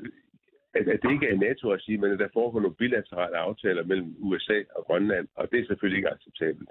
at, 0.75 0.89
at 0.89 1.01
det 1.03 1.13
ikke 1.13 1.29
er 1.29 1.37
NATO 1.37 1.71
at 1.71 1.83
sige, 1.83 1.99
men 1.99 2.13
at 2.13 2.19
der 2.19 2.29
foregår 2.33 2.61
nogle 2.61 2.77
bilaterale 2.77 3.37
aftaler 3.37 3.85
mellem 3.85 4.17
USA 4.19 4.59
og 4.77 4.85
Grønland, 4.85 5.29
og 5.35 5.51
det 5.51 5.61
er 5.61 5.67
selvfølgelig 5.67 5.99
ikke 5.99 6.11
acceptabelt. 6.11 6.71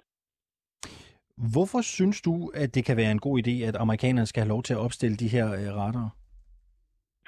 Hvorfor 1.38 1.82
synes 1.82 2.22
du, 2.22 2.52
at 2.54 2.76
det 2.76 2.86
kan 2.86 2.98
være 2.98 3.12
en 3.12 3.20
god 3.20 3.48
idé, 3.48 3.56
at 3.68 3.76
amerikanerne 3.76 4.26
skal 4.26 4.42
have 4.42 4.50
lov 4.50 4.64
til 4.64 4.74
at 4.74 4.80
opstille 4.80 5.18
de 5.18 5.28
her 5.28 5.48
øh, 5.60 5.76
radarer? 5.82 6.10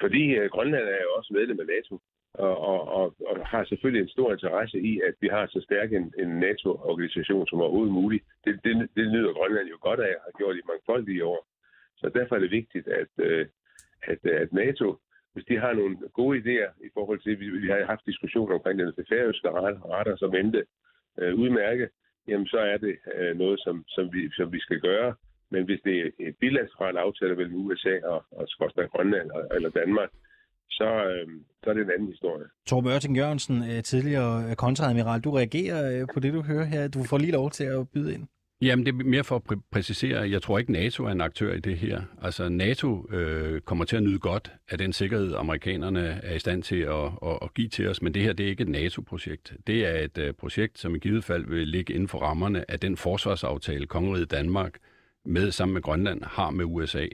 Fordi 0.00 0.22
øh, 0.38 0.50
Grønland 0.50 0.84
er 0.84 1.02
jo 1.06 1.12
også 1.18 1.30
medlem 1.38 1.60
af 1.60 1.66
NATO 1.66 2.00
og, 2.34 2.56
og, 2.70 2.80
og, 2.98 3.14
og 3.26 3.46
har 3.46 3.64
selvfølgelig 3.64 4.02
en 4.02 4.14
stor 4.16 4.32
interesse 4.32 4.78
i, 4.80 5.00
at 5.08 5.14
vi 5.20 5.28
har 5.28 5.46
så 5.46 5.60
stærk 5.60 5.92
en, 5.92 6.12
en 6.18 6.28
NATO-organisation 6.28 7.46
som 7.46 7.60
overhovedet 7.60 7.92
muligt. 7.92 8.24
Det, 8.44 8.60
det, 8.64 8.88
det 8.96 9.12
nyder 9.12 9.32
Grønland 9.32 9.68
jo 9.68 9.78
godt 9.80 10.00
af 10.00 10.14
og 10.16 10.22
har 10.24 10.34
gjort 10.38 10.56
i 10.56 10.68
mangfoldige 10.70 11.24
år. 11.24 11.46
Så 11.96 12.10
derfor 12.14 12.34
er 12.34 12.40
det 12.40 12.50
vigtigt, 12.50 12.88
at, 12.88 13.12
øh, 13.18 13.46
at, 14.02 14.26
at 14.42 14.52
NATO, 14.52 14.96
hvis 15.32 15.44
de 15.44 15.58
har 15.58 15.72
nogle 15.72 15.96
gode 16.12 16.38
idéer 16.38 16.70
i 16.86 16.90
forhold 16.94 17.20
til, 17.20 17.40
vi, 17.40 17.46
vi 17.50 17.68
har 17.68 17.84
haft 17.84 18.06
diskussioner 18.06 18.54
omkring 18.54 18.78
den 18.78 19.06
færøske 19.08 19.48
retter, 19.94 20.16
som 20.16 20.34
endte 20.34 20.64
øh, 21.18 21.34
udmærket, 21.34 21.88
jamen 22.28 22.46
så 22.46 22.58
er 22.58 22.76
det 22.76 22.94
øh, 23.14 23.38
noget, 23.38 23.60
som, 23.64 23.84
som, 23.88 24.04
vi, 24.12 24.20
som 24.38 24.52
vi 24.52 24.60
skal 24.60 24.80
gøre. 24.80 25.14
Men 25.50 25.64
hvis 25.64 25.80
det 25.84 25.94
er 26.00 26.08
et 26.28 26.36
bilateralt 26.40 26.98
aftale 26.98 27.36
mellem 27.36 27.56
USA 27.66 27.94
og, 28.04 28.24
og 28.30 28.48
Grønland 28.92 29.30
eller 29.56 29.70
Danmark, 29.70 30.10
så, 30.70 30.88
øh, 31.10 31.26
så 31.62 31.70
er 31.70 31.74
det 31.74 31.82
en 31.82 31.90
anden 31.96 32.08
historie. 32.08 32.46
Torben 32.66 32.90
Ørting 32.90 33.16
Jørgensen, 33.16 33.56
øh, 33.70 33.82
tidligere 33.82 34.50
øh, 34.50 34.56
kontradmiral, 34.56 35.20
du 35.20 35.30
reagerer 35.30 35.80
øh, 35.92 36.06
på 36.14 36.20
det, 36.20 36.32
du 36.32 36.42
hører 36.42 36.64
her. 36.64 36.88
Du 36.88 37.00
får 37.10 37.18
lige 37.18 37.32
lov 37.32 37.50
til 37.50 37.64
at 37.64 37.88
byde 37.94 38.14
ind. 38.14 38.26
Jamen, 38.62 38.86
det 38.86 38.92
er 38.92 39.04
mere 39.04 39.24
for 39.24 39.36
at 39.36 39.42
præ- 39.52 39.68
præcisere. 39.70 40.30
Jeg 40.30 40.42
tror 40.42 40.58
ikke, 40.58 40.72
NATO 40.72 41.04
er 41.04 41.10
en 41.10 41.20
aktør 41.20 41.54
i 41.54 41.60
det 41.60 41.76
her. 41.78 42.02
Altså, 42.22 42.48
NATO 42.48 43.06
øh, 43.12 43.60
kommer 43.60 43.84
til 43.84 43.96
at 43.96 44.02
nyde 44.02 44.18
godt 44.18 44.52
af 44.68 44.78
den 44.78 44.92
sikkerhed, 44.92 45.34
amerikanerne 45.34 46.00
er 46.00 46.34
i 46.34 46.38
stand 46.38 46.62
til 46.62 46.76
at, 46.80 47.04
at, 47.04 47.38
at 47.42 47.54
give 47.54 47.68
til 47.68 47.88
os, 47.88 48.02
men 48.02 48.14
det 48.14 48.22
her 48.22 48.32
det 48.32 48.46
er 48.46 48.50
ikke 48.50 48.62
et 48.62 48.68
NATO-projekt. 48.68 49.54
Det 49.66 49.86
er 49.86 50.04
et 50.04 50.18
øh, 50.18 50.34
projekt, 50.34 50.78
som 50.78 50.94
i 50.94 50.98
givet 50.98 51.24
fald 51.24 51.46
vil 51.46 51.68
ligge 51.68 51.92
inden 51.94 52.08
for 52.08 52.18
rammerne 52.18 52.70
af 52.70 52.80
den 52.80 52.96
forsvarsaftale, 52.96 53.86
Kongeriget 53.86 54.30
Danmark 54.30 54.74
med 55.24 55.50
sammen 55.50 55.74
med 55.74 55.82
Grønland 55.82 56.22
har 56.24 56.50
med 56.50 56.64
USA. 56.64 57.06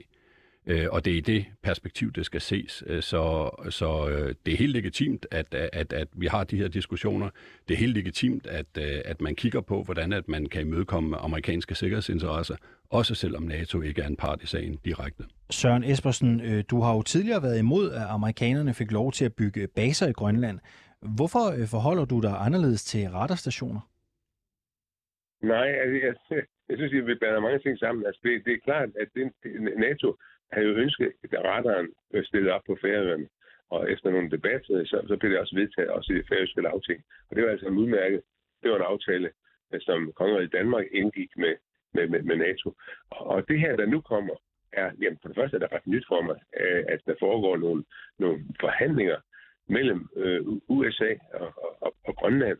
Øh, 0.67 0.87
og 0.91 1.05
det 1.05 1.13
er 1.13 1.17
i 1.17 1.19
det 1.19 1.45
perspektiv, 1.63 2.11
det 2.11 2.25
skal 2.25 2.41
ses. 2.41 2.83
Øh, 2.87 3.01
så, 3.01 3.49
så 3.69 4.09
øh, 4.09 4.35
det 4.45 4.53
er 4.53 4.57
helt 4.57 4.73
legitimt, 4.73 5.27
at, 5.31 5.53
at, 5.53 5.93
at 5.93 6.07
vi 6.13 6.27
har 6.27 6.43
de 6.43 6.57
her 6.57 6.67
diskussioner. 6.67 7.29
Det 7.67 7.73
er 7.73 7.77
helt 7.77 7.93
legitimt, 7.93 8.47
at, 8.47 8.65
øh, 8.77 9.01
at 9.05 9.21
man 9.21 9.35
kigger 9.35 9.61
på, 9.61 9.83
hvordan 9.83 10.13
at 10.13 10.27
man 10.27 10.45
kan 10.45 10.61
imødekomme 10.61 11.17
amerikanske 11.17 11.75
sikkerhedsinteresser, 11.75 12.55
også 12.89 13.15
selvom 13.15 13.43
NATO 13.43 13.81
ikke 13.81 14.01
er 14.01 14.07
en 14.07 14.15
part 14.15 14.43
i 14.43 14.47
sagen 14.47 14.79
direkte. 14.85 15.23
Søren 15.51 15.83
Espersen, 15.83 16.63
du 16.63 16.81
har 16.81 16.93
jo 16.93 17.01
tidligere 17.01 17.43
været 17.43 17.59
imod, 17.59 17.91
at 17.91 18.05
amerikanerne 18.09 18.73
fik 18.73 18.91
lov 18.91 19.11
til 19.11 19.25
at 19.25 19.33
bygge 19.33 19.67
baser 19.67 20.07
i 20.07 20.11
Grønland. 20.11 20.59
Hvorfor 21.01 21.65
forholder 21.67 22.05
du 22.05 22.19
dig 22.21 22.35
anderledes 22.39 22.85
til 22.85 23.09
radarstationer? 23.09 23.89
Nej, 25.43 25.67
altså, 25.67 25.95
jeg, 26.05 26.43
jeg 26.69 26.77
synes, 26.77 26.93
at 26.93 27.07
vi 27.07 27.15
blander 27.15 27.39
mange 27.39 27.59
ting 27.59 27.79
sammen. 27.79 28.05
Altså, 28.05 28.21
det, 28.23 28.45
det 28.45 28.53
er 28.53 28.61
klart, 28.63 28.89
at 29.01 29.07
det, 29.15 29.31
NATO 29.77 30.17
havde 30.51 30.67
jo 30.67 30.75
ønsket, 30.75 31.11
at 31.23 31.43
radaren 31.43 31.89
blev 32.11 32.23
stillet 32.23 32.51
op 32.51 32.61
på 32.67 32.77
færøerne. 32.81 33.27
Og 33.69 33.91
efter 33.91 34.09
nogle 34.11 34.31
debatter, 34.31 34.85
så, 34.85 34.97
så 35.07 35.17
blev 35.17 35.31
det 35.31 35.39
også 35.39 35.55
vedtaget 35.55 35.89
også 35.89 36.13
i 36.13 36.15
det 36.15 36.27
færøske 36.29 36.61
lavting. 36.61 37.03
Og 37.29 37.35
det 37.35 37.43
var 37.43 37.51
altså 37.51 37.67
en 37.67 37.77
udmærket. 37.77 38.21
Det 38.63 38.71
var 38.71 38.77
en 38.77 38.91
aftale, 38.93 39.29
øh, 39.73 39.81
som 39.81 40.11
Kongeriget 40.15 40.51
Danmark 40.51 40.85
indgik 40.91 41.31
med, 41.37 41.55
med, 41.93 42.07
med, 42.07 42.21
med 42.21 42.35
NATO. 42.35 42.73
Og 43.09 43.47
det 43.47 43.59
her, 43.59 43.75
der 43.75 43.85
nu 43.85 44.01
kommer, 44.01 44.35
er, 44.73 44.91
jamen 45.01 45.19
for 45.21 45.27
det 45.27 45.37
første 45.37 45.55
er 45.55 45.59
det 45.59 45.71
ret 45.71 45.87
nyt 45.87 46.05
for 46.07 46.21
mig, 46.21 46.39
øh, 46.59 46.83
at 46.87 47.01
der 47.05 47.15
foregår 47.19 47.57
nogle, 47.57 47.83
nogle 48.19 48.45
forhandlinger 48.59 49.19
mellem 49.67 50.09
øh, 50.15 50.41
USA 50.67 51.11
og, 51.33 51.53
og, 51.81 51.95
og 52.07 52.15
Grønland. 52.15 52.57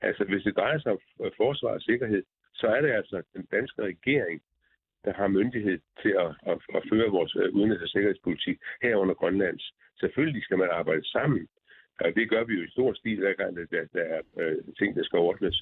Altså 0.00 0.24
hvis 0.24 0.42
det 0.42 0.56
drejer 0.56 0.78
sig 0.78 0.92
om 0.92 1.00
øh, 1.24 1.32
forsvar 1.36 1.70
og 1.70 1.80
sikkerhed, 1.80 2.22
så 2.54 2.66
er 2.66 2.80
det 2.80 2.90
altså 2.90 3.22
den 3.34 3.44
danske 3.50 3.82
regering, 3.82 4.42
der 5.08 5.14
har 5.14 5.28
myndighed 5.28 5.78
til 6.02 6.12
at, 6.24 6.30
at, 6.50 6.58
at 6.76 6.82
føre 6.90 7.08
vores 7.16 7.36
øh, 7.36 7.48
udenrigs- 7.58 7.82
og 7.86 7.88
sikkerhedspolitik 7.88 8.56
herunder 8.82 9.14
Grønlands. 9.14 9.64
Selvfølgelig 10.00 10.42
skal 10.44 10.58
man 10.58 10.70
arbejde 10.80 11.10
sammen, 11.16 11.48
og 12.00 12.14
det 12.16 12.30
gør 12.30 12.44
vi 12.44 12.54
jo 12.54 12.62
i 12.64 12.74
stor 12.76 12.92
stil, 12.92 13.18
hver 13.18 13.34
gang 13.40 13.56
der, 13.56 13.86
der 13.92 14.04
er 14.16 14.20
øh, 14.40 14.56
ting, 14.78 14.96
der 14.96 15.04
skal 15.04 15.18
ordnes. 15.18 15.56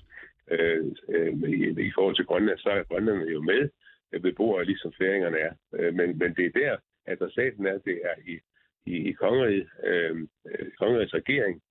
Øh, 0.51 0.85
øh, 1.09 1.33
i, 1.49 1.87
I 1.89 1.93
forhold 1.95 2.17
til 2.17 2.27
Grønland, 2.31 2.59
så 2.59 2.71
er 2.71 2.83
Grønland 2.83 3.23
jo 3.23 3.41
med 3.43 3.69
øh, 4.13 4.21
beboere, 4.21 4.65
ligesom 4.65 4.93
færingerne 4.99 5.39
er. 5.39 5.53
Øh, 5.79 5.95
men, 5.95 6.19
men 6.19 6.35
det 6.35 6.47
er 6.47 6.61
der, 6.61 6.77
at 7.07 7.19
der 7.19 7.29
staten 7.31 7.67
er, 7.67 7.79
det 7.79 8.01
er 8.05 8.15
i, 8.27 8.35
i, 8.87 9.09
i 9.09 9.13
kongeriget, 9.13 9.69
øh, 9.85 10.17
øh 10.47 10.67
kongerigets 10.79 11.15
regering, 11.15 11.63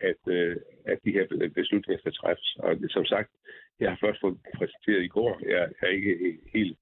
at, 0.00 0.22
øh, 0.28 0.56
at 0.86 0.98
de 1.04 1.12
her 1.12 1.50
beslutninger 1.54 2.00
skal 2.00 2.12
træffes. 2.12 2.56
Og 2.58 2.76
som 2.88 3.04
sagt, 3.04 3.30
jeg 3.80 3.90
har 3.90 3.98
først 4.00 4.20
fået 4.20 4.38
præsenteret 4.54 5.02
i 5.04 5.08
går. 5.08 5.40
Jeg 5.48 5.72
er 5.82 5.86
ikke 5.86 6.38
helt 6.54 6.76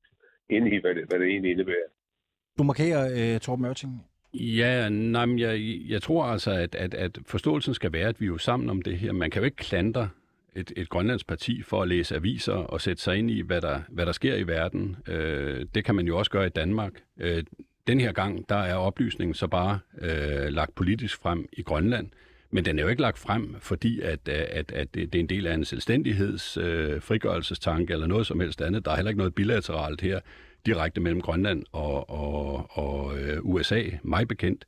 inde 0.50 0.76
i, 0.76 0.80
hvad 0.80 0.94
det, 0.94 1.04
hvad 1.08 1.18
det 1.18 1.26
egentlig 1.28 1.50
indebærer. 1.50 1.88
Du 2.58 2.62
markerer, 2.62 3.34
øh, 3.34 3.40
Torben 3.40 3.64
Ørting. 3.64 4.04
Ja, 4.34 4.88
nej, 4.88 5.26
men 5.26 5.38
jeg, 5.38 5.80
jeg 5.88 6.02
tror 6.02 6.24
altså, 6.24 6.50
at, 6.50 6.74
at, 6.74 6.94
at 6.94 7.18
forståelsen 7.26 7.74
skal 7.74 7.92
være, 7.92 8.08
at 8.08 8.20
vi 8.20 8.24
er 8.24 8.28
jo 8.28 8.38
sammen 8.38 8.70
om 8.70 8.82
det 8.82 8.98
her. 8.98 9.12
Man 9.12 9.30
kan 9.30 9.40
jo 9.40 9.44
ikke 9.44 9.56
klandre 9.56 10.08
et, 10.56 10.72
et 10.76 10.88
grønlandsk 10.88 11.26
parti 11.26 11.62
for 11.62 11.82
at 11.82 11.88
læse 11.88 12.16
aviser 12.16 12.54
og 12.54 12.80
sætte 12.80 13.02
sig 13.02 13.16
ind 13.16 13.30
i, 13.30 13.40
hvad 13.40 13.60
der, 13.60 13.80
hvad 13.88 14.06
der 14.06 14.12
sker 14.12 14.34
i 14.34 14.46
verden. 14.46 14.96
Øh, 15.08 15.66
det 15.74 15.84
kan 15.84 15.94
man 15.94 16.06
jo 16.06 16.18
også 16.18 16.30
gøre 16.30 16.46
i 16.46 16.50
Danmark. 16.50 16.92
Øh, 17.20 17.44
den 17.86 18.00
her 18.00 18.12
gang, 18.12 18.48
der 18.48 18.56
er 18.56 18.74
oplysningen 18.74 19.34
så 19.34 19.46
bare 19.46 19.78
øh, 20.00 20.48
lagt 20.48 20.74
politisk 20.74 21.22
frem 21.22 21.48
i 21.52 21.62
Grønland. 21.62 22.08
Men 22.50 22.64
den 22.64 22.78
er 22.78 22.82
jo 22.82 22.88
ikke 22.88 23.02
lagt 23.02 23.18
frem, 23.18 23.56
fordi 23.60 24.00
at, 24.00 24.28
at, 24.28 24.72
at 24.72 24.94
det 24.94 25.14
er 25.14 25.20
en 25.20 25.28
del 25.28 25.46
af 25.46 25.54
en 25.54 25.64
selvstændigheds 25.64 26.56
øh, 26.56 27.02
frigørelsestanke 27.02 27.92
eller 27.92 28.06
noget 28.06 28.26
som 28.26 28.40
helst 28.40 28.62
andet. 28.62 28.84
Der 28.84 28.90
er 28.90 28.96
heller 28.96 29.10
ikke 29.10 29.18
noget 29.18 29.34
bilateralt 29.34 30.00
her 30.00 30.20
direkte 30.66 31.00
mellem 31.00 31.20
Grønland 31.20 31.64
og, 31.72 32.10
og, 32.10 32.66
og 32.70 33.18
øh, 33.18 33.38
USA, 33.42 33.82
mig 34.02 34.28
bekendt. 34.28 34.64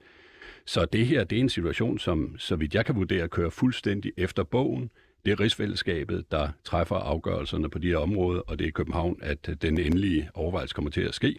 Så 0.66 0.84
det 0.84 1.06
her, 1.06 1.24
det 1.24 1.36
er 1.36 1.40
en 1.40 1.48
situation, 1.48 1.98
som, 1.98 2.38
så 2.38 2.56
vidt 2.56 2.74
jeg 2.74 2.86
kan 2.86 2.96
vurdere, 2.96 3.28
kører 3.28 3.50
fuldstændig 3.50 4.12
efter 4.16 4.42
bogen. 4.42 4.90
Det 5.24 5.32
er 5.32 5.40
rigsfællesskabet, 5.40 6.24
der 6.30 6.48
træffer 6.64 6.96
afgørelserne 6.96 7.70
på 7.70 7.78
de 7.78 7.88
her 7.88 7.96
områder, 7.96 8.40
og 8.40 8.58
det 8.58 8.66
er 8.66 8.70
København, 8.70 9.18
at 9.22 9.50
den 9.62 9.80
endelige 9.80 10.30
overvejelse 10.34 10.74
kommer 10.74 10.90
til 10.90 11.00
at 11.00 11.14
ske. 11.14 11.36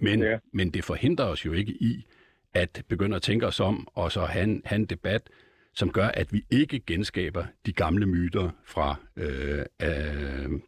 Men, 0.00 0.22
ja. 0.22 0.38
men 0.52 0.70
det 0.70 0.84
forhindrer 0.84 1.24
os 1.24 1.46
jo 1.46 1.52
ikke 1.52 1.72
i 1.72 2.06
at 2.54 2.82
begynde 2.88 3.16
at 3.16 3.22
tænke 3.22 3.46
os 3.46 3.60
om, 3.60 3.88
og 3.94 4.12
så 4.12 4.24
have 4.24 4.44
en, 4.44 4.62
have 4.64 4.76
en 4.76 4.84
debat, 4.84 5.30
som 5.74 5.90
gør, 5.90 6.06
at 6.06 6.32
vi 6.32 6.44
ikke 6.50 6.80
genskaber 6.80 7.44
de 7.66 7.72
gamle 7.72 8.06
myter 8.06 8.50
fra 8.64 8.96
øh, 9.16 9.64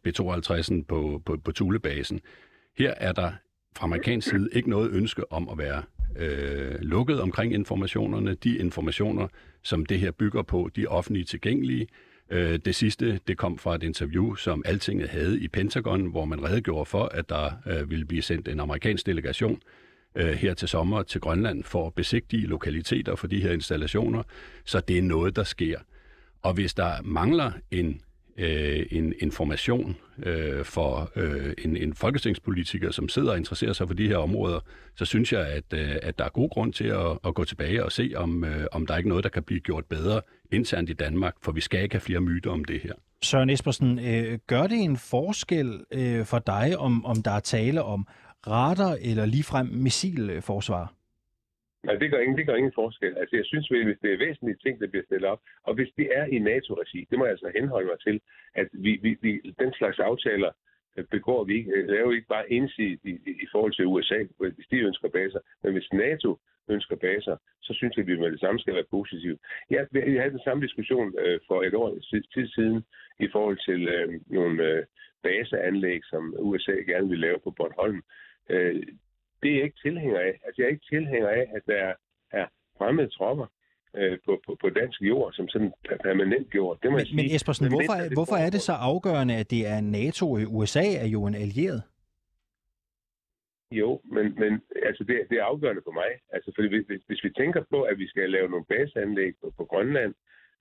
B-52'en 0.03 0.83
på, 0.87 1.21
på, 1.25 1.37
på 1.37 1.51
Tulebasen. 1.51 2.21
Her 2.77 2.93
er 2.97 3.11
der 3.11 3.31
fra 3.75 3.85
amerikansk 3.85 4.29
side 4.29 4.49
ikke 4.51 4.69
noget 4.69 4.91
ønske 4.91 5.31
om 5.31 5.49
at 5.49 5.57
være 5.57 5.83
øh, 6.15 6.75
lukket 6.79 7.21
omkring 7.21 7.53
informationerne. 7.53 8.33
De 8.33 8.57
informationer, 8.57 9.27
som 9.63 9.85
det 9.85 9.99
her 9.99 10.11
bygger 10.11 10.41
på, 10.41 10.69
de 10.75 10.83
er 10.83 10.87
offentligt 10.87 11.29
tilgængelige. 11.29 11.87
Øh, 12.29 12.59
det 12.65 12.75
sidste, 12.75 13.19
det 13.27 13.37
kom 13.37 13.57
fra 13.57 13.75
et 13.75 13.83
interview, 13.83 14.35
som 14.35 14.61
Altinget 14.65 15.09
havde 15.09 15.39
i 15.39 15.47
Pentagon, 15.47 16.05
hvor 16.05 16.25
man 16.25 16.43
redegjorde 16.43 16.85
for, 16.85 17.05
at 17.05 17.29
der 17.29 17.51
øh, 17.67 17.89
ville 17.89 18.05
blive 18.05 18.21
sendt 18.21 18.47
en 18.47 18.59
amerikansk 18.59 19.05
delegation 19.05 19.61
øh, 20.15 20.33
her 20.33 20.53
til 20.53 20.67
sommer 20.67 21.03
til 21.03 21.21
Grønland 21.21 21.63
for 21.63 21.87
at 21.87 21.93
besigtige 21.93 22.47
lokaliteter 22.47 23.15
for 23.15 23.27
de 23.27 23.41
her 23.41 23.51
installationer. 23.51 24.23
Så 24.65 24.79
det 24.79 24.97
er 24.97 25.01
noget, 25.01 25.35
der 25.35 25.43
sker. 25.43 25.79
Og 26.41 26.53
hvis 26.53 26.73
der 26.73 27.01
mangler 27.01 27.51
en 27.71 28.01
øh, 28.37 28.85
en 28.91 29.13
information 29.19 29.95
øh, 30.23 30.65
for 30.65 31.11
øh, 31.15 31.53
en, 31.57 31.77
en 31.77 31.93
folketingspolitiker, 31.93 32.91
som 32.91 33.09
sidder 33.09 33.31
og 33.31 33.37
interesserer 33.37 33.73
sig 33.73 33.87
for 33.87 33.93
de 33.93 34.07
her 34.07 34.17
områder, 34.17 34.59
så 34.95 35.05
synes 35.05 35.33
jeg, 35.33 35.47
at, 35.47 35.63
øh, 35.73 35.95
at 36.01 36.19
der 36.19 36.25
er 36.25 36.29
god 36.29 36.49
grund 36.49 36.73
til 36.73 36.87
at, 36.87 37.17
at 37.25 37.35
gå 37.35 37.43
tilbage 37.43 37.85
og 37.85 37.91
se, 37.91 38.13
om, 38.15 38.43
øh, 38.43 38.67
om 38.71 38.85
der 38.85 38.93
er 38.93 38.97
ikke 38.97 39.09
noget, 39.09 39.23
der 39.23 39.29
kan 39.29 39.43
blive 39.43 39.59
gjort 39.59 39.85
bedre 39.85 40.21
internt 40.51 40.89
i 40.89 40.93
Danmark, 40.93 41.33
for 41.41 41.51
vi 41.51 41.61
skal 41.61 41.83
ikke 41.83 41.95
have 41.95 42.01
flere 42.01 42.19
myter 42.19 42.51
om 42.51 42.65
det 42.65 42.81
her. 42.81 42.93
Søren 43.21 43.49
Espersen, 43.49 43.99
øh, 43.99 44.39
gør 44.47 44.67
det 44.67 44.77
en 44.77 44.97
forskel 44.97 45.81
øh, 45.91 46.25
for 46.25 46.39
dig, 46.39 46.77
om, 46.77 47.05
om 47.05 47.23
der 47.23 47.31
er 47.31 47.39
tale 47.39 47.83
om 47.83 48.07
radar 48.47 48.97
eller 49.09 49.25
ligefrem 49.25 49.67
missilforsvar? 49.67 50.93
Nej, 51.83 51.95
det 51.95 52.11
gør 52.11 52.19
ingen, 52.19 52.37
det 52.37 52.45
gør 52.45 52.55
ingen 52.55 52.75
forskel. 52.75 53.17
Altså, 53.17 53.35
jeg 53.35 53.45
synes, 53.45 53.67
hvis 53.67 53.97
det 54.01 54.13
er 54.13 54.25
væsentlige 54.27 54.57
ting, 54.63 54.79
der 54.81 54.87
bliver 54.87 55.05
stillet 55.05 55.29
op, 55.29 55.41
og 55.63 55.73
hvis 55.73 55.91
det 55.97 56.07
er 56.15 56.25
i 56.25 56.39
NATO-regi, 56.39 57.07
det 57.09 57.17
må 57.17 57.25
jeg 57.25 57.31
altså 57.31 57.51
henholde 57.55 57.87
mig 57.87 57.99
til, 58.07 58.21
at 58.55 58.67
vi, 58.73 58.91
vi, 59.01 59.17
vi 59.21 59.31
den 59.59 59.73
slags 59.73 59.99
aftaler 59.99 60.51
øh, 60.97 61.05
begår 61.11 61.43
vi 61.43 61.53
ikke, 61.55 61.85
laver 61.93 62.09
vi 62.09 62.15
ikke 62.15 62.35
bare 62.37 62.51
ensidigt 62.51 63.01
i, 63.05 63.13
i, 63.29 63.31
i 63.43 63.47
forhold 63.51 63.73
til 63.73 63.85
USA, 63.85 64.19
hvis 64.37 64.67
de 64.71 64.77
ønsker 64.77 65.09
baser, 65.09 65.39
men 65.63 65.71
hvis 65.73 65.89
NATO 65.93 66.39
ønsker 66.69 66.95
baser, 66.95 67.35
så 67.61 67.73
synes 67.73 67.95
jeg, 67.95 68.03
at 68.03 68.07
vi 68.07 68.19
med 68.19 68.31
det 68.31 68.39
samme 68.39 68.59
skal 68.59 68.75
være 68.75 68.91
positive. 68.97 69.37
Jeg, 69.69 69.87
jeg 69.93 70.21
havde 70.21 70.37
den 70.37 70.47
samme 70.47 70.63
diskussion 70.63 71.13
øh, 71.19 71.39
for 71.47 71.63
et 71.63 71.73
år 71.73 71.89
tid 72.33 72.47
siden 72.47 72.85
i 73.19 73.27
forhold 73.31 73.57
til 73.67 73.87
øh, 73.87 74.19
nogle 74.27 74.63
øh, 74.63 74.83
baseanlæg, 75.23 76.01
som 76.03 76.35
USA 76.39 76.71
gerne 76.71 77.09
vil 77.09 77.19
lave 77.19 77.39
på 77.43 77.51
Bornholm. 77.51 78.01
Øh, 78.49 78.75
det 79.41 79.51
er 79.51 79.55
jeg 79.55 79.63
ikke 79.63 79.81
tilhænger 79.83 80.19
af. 80.19 80.39
Altså, 80.45 80.55
jeg 80.57 80.65
er 80.65 80.69
ikke 80.69 80.85
tilhænger 80.89 81.29
af, 81.29 81.45
at 81.55 81.61
der 81.67 81.93
er 82.31 82.45
fremmede 82.77 83.09
tropper 83.09 83.47
øh, 83.95 84.17
på, 84.25 84.41
på, 84.45 84.57
på 84.61 84.69
dansk 84.69 85.01
jord, 85.01 85.33
som 85.33 85.47
sådan 85.47 85.73
permanent 86.03 86.55
jord. 86.55 86.79
Det 86.81 86.91
må 86.91 86.91
men, 86.91 86.99
jeg 86.99 87.07
sige. 87.07 87.15
men 87.15 87.35
Espersen, 87.35 87.63
men 87.65 87.71
hvorfor, 87.71 87.93
det 87.93 88.13
hvorfor 88.13 88.35
er 88.35 88.49
det 88.49 88.61
så 88.61 88.73
afgørende, 88.73 89.35
at 89.35 89.51
det 89.51 89.67
er 89.67 89.81
NATO? 89.81 90.25
USA 90.47 90.85
er 91.03 91.07
jo 91.07 91.25
en 91.25 91.35
allieret. 91.35 91.83
Jo, 93.71 94.01
men, 94.03 94.25
men 94.41 94.61
altså 94.85 95.03
det, 95.03 95.15
det 95.29 95.37
er 95.39 95.43
afgørende 95.43 95.81
for 95.85 95.91
mig. 95.91 96.11
Altså, 96.35 96.51
fordi 96.55 96.67
hvis, 96.67 97.01
hvis 97.07 97.23
vi 97.23 97.29
tænker 97.37 97.63
på, 97.69 97.81
at 97.81 97.99
vi 97.99 98.07
skal 98.07 98.29
lave 98.29 98.49
nogle 98.49 98.65
baseanlæg 98.65 99.33
på, 99.41 99.53
på 99.57 99.65
Grønland, 99.65 100.13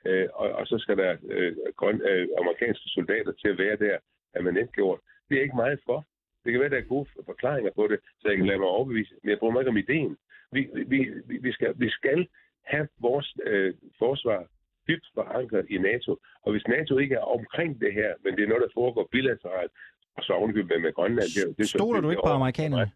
øh, 0.07 0.29
og, 0.35 0.49
og 0.53 0.67
så 0.67 0.79
skal 0.79 0.97
der 0.97 1.17
øh, 1.25 1.57
grøn, 1.77 2.01
øh, 2.11 2.29
amerikanske 2.41 2.89
soldater 2.89 3.33
til 3.33 3.49
at 3.49 3.59
være 3.59 3.77
der 3.77 3.99
permanent 4.35 4.73
gjort, 4.73 5.01
det 5.29 5.39
er 5.39 5.43
ikke 5.43 5.57
meget 5.57 5.81
for. 5.87 6.07
Det 6.45 6.53
kan 6.53 6.61
være, 6.61 6.71
at 6.71 6.77
der 6.77 6.79
er 6.79 6.93
gode 6.95 7.09
forklaringer 7.27 7.73
på 7.75 7.87
det, 7.91 7.99
så 8.21 8.29
jeg 8.29 8.37
kan 8.37 8.47
lade 8.47 8.59
mig 8.59 8.69
overbevise. 8.69 9.15
Men 9.23 9.31
jeg 9.31 9.39
bruger 9.39 9.53
mig 9.53 9.61
ikke 9.61 9.75
om 9.75 9.77
ideen. 9.77 10.17
Vi, 10.53 10.61
vi, 10.93 10.99
vi, 11.29 11.37
vi, 11.47 11.53
skal, 11.53 11.75
vi 11.77 11.91
skal 11.91 12.29
have 12.65 12.89
vores 13.01 13.29
øh, 13.47 13.75
forsvar 13.99 14.41
dybt 14.89 15.07
forankret 15.15 15.67
i 15.71 15.79
NATO. 15.79 16.13
Og 16.45 16.53
hvis 16.53 16.67
NATO 16.69 16.99
ikke 16.99 17.15
er 17.15 17.27
omkring 17.39 17.81
det 17.81 17.93
her, 17.93 18.11
men 18.25 18.37
det 18.37 18.43
er 18.43 18.49
noget, 18.49 18.63
der 18.63 18.73
foregår 18.75 19.09
bilateralt, 19.13 19.73
og 20.17 20.23
så 20.23 20.33
ovenkøbet 20.33 20.83
med 20.83 20.93
Grønland... 20.93 21.29
Det, 21.37 21.59
det, 21.59 21.69
Stoler 21.69 22.01
du 22.01 22.11
ikke 22.11 22.23
på 22.25 22.37
amerikanerne? 22.41 22.91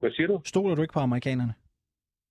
Hvad 0.00 0.10
siger 0.10 0.26
du? 0.26 0.40
Stoler 0.44 0.74
du 0.74 0.82
ikke 0.82 0.94
på 0.94 1.00
amerikanerne? 1.00 1.54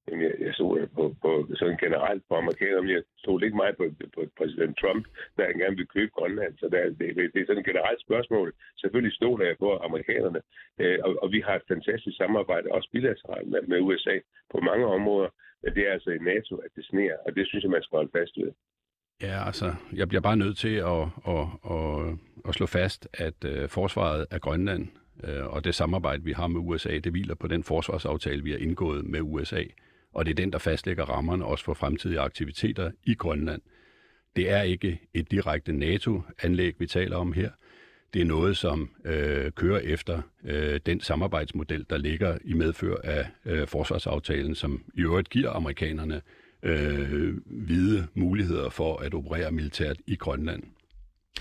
Jamen, 0.07 0.23
jeg, 0.25 0.33
jeg 0.45 0.53
så 0.53 0.67
øh, 0.79 0.87
på, 0.97 1.03
på, 1.23 1.31
sådan 1.59 1.83
generelt 1.85 2.23
på 2.29 2.33
amerikanerne, 2.35 2.93
jeg 2.97 3.03
stod 3.23 3.43
ikke 3.43 3.61
meget 3.61 3.77
på, 3.77 3.85
på 4.15 4.21
præsident 4.37 4.77
Trump, 4.81 5.03
der 5.37 5.45
han 5.49 5.57
gerne 5.61 5.75
ville 5.79 5.95
købe 5.97 6.11
Grønland. 6.17 6.53
Så 6.57 6.65
der, 6.73 6.81
det, 6.99 7.07
det, 7.17 7.23
det 7.33 7.39
er 7.41 7.47
sådan 7.47 7.63
et 7.63 7.71
generelt 7.71 8.01
spørgsmål. 8.07 8.47
Selvfølgelig 8.81 9.15
stod 9.15 9.43
jeg 9.45 9.55
på 9.59 9.69
amerikanerne, 9.87 10.41
øh, 10.81 10.99
og, 11.05 11.11
og 11.23 11.27
vi 11.35 11.39
har 11.45 11.55
et 11.55 11.69
fantastisk 11.73 12.17
samarbejde, 12.17 12.71
også 12.77 12.89
bilateralt 12.93 13.49
med, 13.53 13.61
med 13.71 13.79
USA 13.87 14.15
på 14.53 14.57
mange 14.69 14.85
områder. 14.97 15.29
Men 15.63 15.75
det 15.75 15.87
er 15.87 15.91
altså 15.93 16.09
i 16.09 16.17
NATO, 16.31 16.55
at 16.65 16.71
det 16.75 16.85
sneer, 16.85 17.17
og 17.25 17.35
det 17.35 17.47
synes 17.47 17.63
jeg, 17.63 17.71
man 17.71 17.83
skal 17.83 17.97
holde 17.97 18.15
fast 18.17 18.37
ved. 18.37 18.51
Ja, 19.21 19.45
altså, 19.45 19.73
jeg 19.93 20.07
bliver 20.07 20.21
bare 20.21 20.37
nødt 20.37 20.57
til 20.57 20.75
at, 20.75 21.03
at, 21.33 21.45
at, 21.75 22.17
at 22.47 22.53
slå 22.53 22.65
fast, 22.65 23.07
at 23.13 23.37
uh, 23.45 23.69
forsvaret 23.69 24.25
af 24.31 24.41
Grønland 24.41 24.87
uh, 25.23 25.53
og 25.53 25.63
det 25.63 25.75
samarbejde, 25.75 26.23
vi 26.23 26.31
har 26.31 26.47
med 26.47 26.61
USA, 26.63 26.89
det 26.89 27.11
hviler 27.11 27.35
på 27.35 27.47
den 27.47 27.63
forsvarsaftale, 27.63 28.43
vi 28.43 28.51
har 28.51 28.57
indgået 28.57 29.05
med 29.05 29.21
USA 29.21 29.63
og 30.13 30.25
det 30.25 30.31
er 30.31 30.35
den, 30.35 30.51
der 30.51 30.57
fastlægger 30.57 31.05
rammerne 31.05 31.45
også 31.45 31.65
for 31.65 31.73
fremtidige 31.73 32.19
aktiviteter 32.19 32.91
i 33.03 33.13
Grønland. 33.13 33.61
Det 34.35 34.49
er 34.49 34.61
ikke 34.61 34.99
et 35.13 35.31
direkte 35.31 35.73
NATO-anlæg, 35.73 36.75
vi 36.79 36.87
taler 36.87 37.17
om 37.17 37.33
her. 37.33 37.49
Det 38.13 38.21
er 38.21 38.25
noget, 38.25 38.57
som 38.57 38.89
øh, 39.05 39.51
kører 39.51 39.79
efter 39.79 40.21
øh, 40.43 40.79
den 40.85 41.01
samarbejdsmodel, 41.01 41.85
der 41.89 41.97
ligger 41.97 42.37
i 42.43 42.53
medfør 42.53 42.95
af 43.03 43.27
øh, 43.45 43.67
forsvarsaftalen, 43.67 44.55
som 44.55 44.83
i 44.93 45.01
øvrigt 45.01 45.29
giver 45.29 45.49
amerikanerne 45.49 46.21
øh, 46.63 47.37
hvide 47.45 48.07
muligheder 48.13 48.69
for 48.69 48.97
at 48.97 49.13
operere 49.13 49.51
militært 49.51 49.97
i 50.07 50.15
Grønland. 50.15 50.63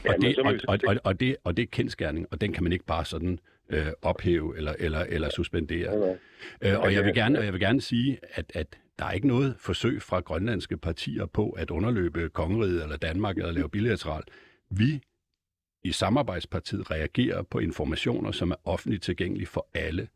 Og, 0.08 0.14
det, 0.20 0.38
og, 0.38 0.54
og, 0.68 0.78
og, 0.86 0.96
og, 1.04 1.20
det, 1.20 1.36
og 1.44 1.56
det 1.56 1.62
er 1.62 1.66
kendskærning, 1.66 2.26
og 2.30 2.40
den 2.40 2.52
kan 2.52 2.62
man 2.62 2.72
ikke 2.72 2.84
bare 2.84 3.04
sådan 3.04 3.38
øh, 3.68 3.86
ophæve 4.02 4.56
eller, 4.56 4.74
eller, 4.78 5.00
eller 5.00 5.30
suspendere. 5.30 5.88
Okay. 5.88 6.16
Øh, 6.62 6.80
og 6.80 6.94
jeg 6.94 7.04
vil 7.04 7.14
gerne, 7.14 7.38
og 7.38 7.44
jeg 7.44 7.52
vil 7.52 7.60
gerne 7.60 7.80
sige, 7.80 8.18
at, 8.22 8.52
at 8.54 8.78
der 8.98 9.04
er 9.04 9.12
ikke 9.12 9.26
noget 9.26 9.54
forsøg 9.58 10.02
fra 10.02 10.20
grønlandske 10.20 10.76
partier 10.76 11.26
på 11.26 11.50
at 11.50 11.70
underløbe 11.70 12.28
kongeriget 12.28 12.82
eller 12.82 12.96
Danmark 12.96 13.36
eller 13.36 13.52
lave 13.52 13.68
bilateralt. 13.68 14.28
Vi 14.70 15.00
i 15.84 15.92
samarbejdspartiet 15.92 16.90
reagerer 16.90 17.42
på 17.42 17.58
informationer, 17.58 18.32
som 18.32 18.50
er 18.50 18.56
offentligt 18.64 19.02
tilgængelige 19.02 19.46
for 19.46 19.68
alle. 19.74 20.08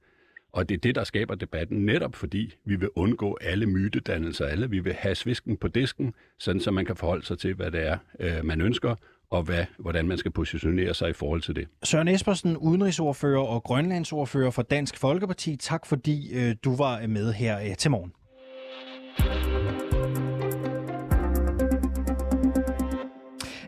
Og 0.53 0.69
det 0.69 0.75
er 0.75 0.79
det, 0.79 0.95
der 0.95 1.05
skaber 1.05 1.35
debatten, 1.35 1.87
netop 1.87 2.15
fordi 2.15 2.55
vi 2.65 2.77
vil 2.77 2.89
undgå 2.95 3.39
alle 3.41 3.67
mytedannelser, 3.67 4.47
alle. 4.47 4.71
Vi 4.71 4.79
vil 4.79 4.93
have 4.93 5.15
svisken 5.15 5.57
på 5.57 5.69
disken, 5.69 6.15
sådan 6.39 6.61
så 6.61 6.71
man 6.71 6.85
kan 6.85 6.97
forholde 6.97 7.27
sig 7.27 7.39
til, 7.39 7.55
hvad 7.55 7.71
det 7.71 7.87
er, 7.87 7.99
øh, 8.21 8.45
man 8.45 8.61
ønsker, 8.61 8.95
og 9.31 9.43
hvad, 9.43 9.65
hvordan 9.79 10.07
man 10.07 10.19
skal 10.19 10.31
positionere 10.31 10.95
sig 10.95 11.11
i 11.11 11.13
forhold 11.13 11.43
til 11.43 11.57
det. 11.57 11.69
Søren 11.83 12.09
Espersen, 12.09 12.57
udenrigsordfører 12.57 13.43
og 13.43 13.63
grønlandsordfører 13.63 14.51
for 14.51 14.63
Dansk 14.63 14.99
Folkeparti. 14.99 15.57
Tak 15.57 15.87
fordi 15.87 16.33
øh, 16.33 16.57
du 16.65 16.77
var 16.77 17.07
med 17.07 17.33
her 17.33 17.61
øh, 17.61 17.77
til 17.77 17.91
morgen. 17.91 18.13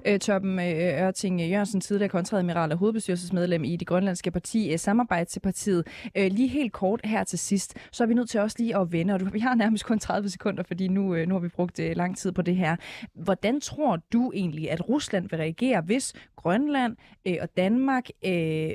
Øh, 0.07 0.19
Torben 0.19 0.59
øh, 0.59 1.07
Ørting 1.07 1.41
Jørgensen, 1.41 1.81
tidligere 1.81 2.09
kontradmiral 2.09 2.73
og 2.73 2.79
hovedbestyrelsesmedlem 2.79 3.65
i 3.65 3.77
det 3.77 3.89
grønlandske 3.89 4.31
parti, 4.31 4.73
øh, 4.73 4.79
Samarbejdspartiet. 4.79 5.87
Øh, 6.17 6.31
lige 6.33 6.49
helt 6.49 6.73
kort 6.73 7.01
her 7.05 7.25
til 7.25 7.39
sidst, 7.39 7.77
så 7.93 8.05
er 8.05 8.07
vi 8.07 8.15
nødt 8.15 8.31
til 8.31 8.41
også 8.41 8.57
lige 8.59 8.77
at 8.79 8.93
vende, 8.93 9.15
og 9.15 9.21
du, 9.21 9.25
vi 9.39 9.39
har 9.39 9.55
nærmest 9.55 9.85
kun 9.85 9.99
30 9.99 10.29
sekunder, 10.29 10.63
fordi 10.63 10.89
nu, 10.89 11.15
øh, 11.15 11.29
nu 11.29 11.35
har 11.35 11.41
vi 11.41 11.49
brugt 11.49 11.79
øh, 11.79 11.97
lang 11.97 12.17
tid 12.17 12.33
på 12.33 12.43
det 12.43 12.57
her. 12.57 12.77
Hvordan 13.15 13.61
tror 13.61 13.97
du 14.13 14.33
egentlig, 14.35 14.71
at 14.71 14.89
Rusland 14.89 15.29
vil 15.31 15.39
reagere, 15.39 15.81
hvis 15.81 16.13
Grønland 16.37 16.97
øh, 17.27 17.37
og 17.41 17.49
Danmark 17.57 18.09
øh, 18.25 18.33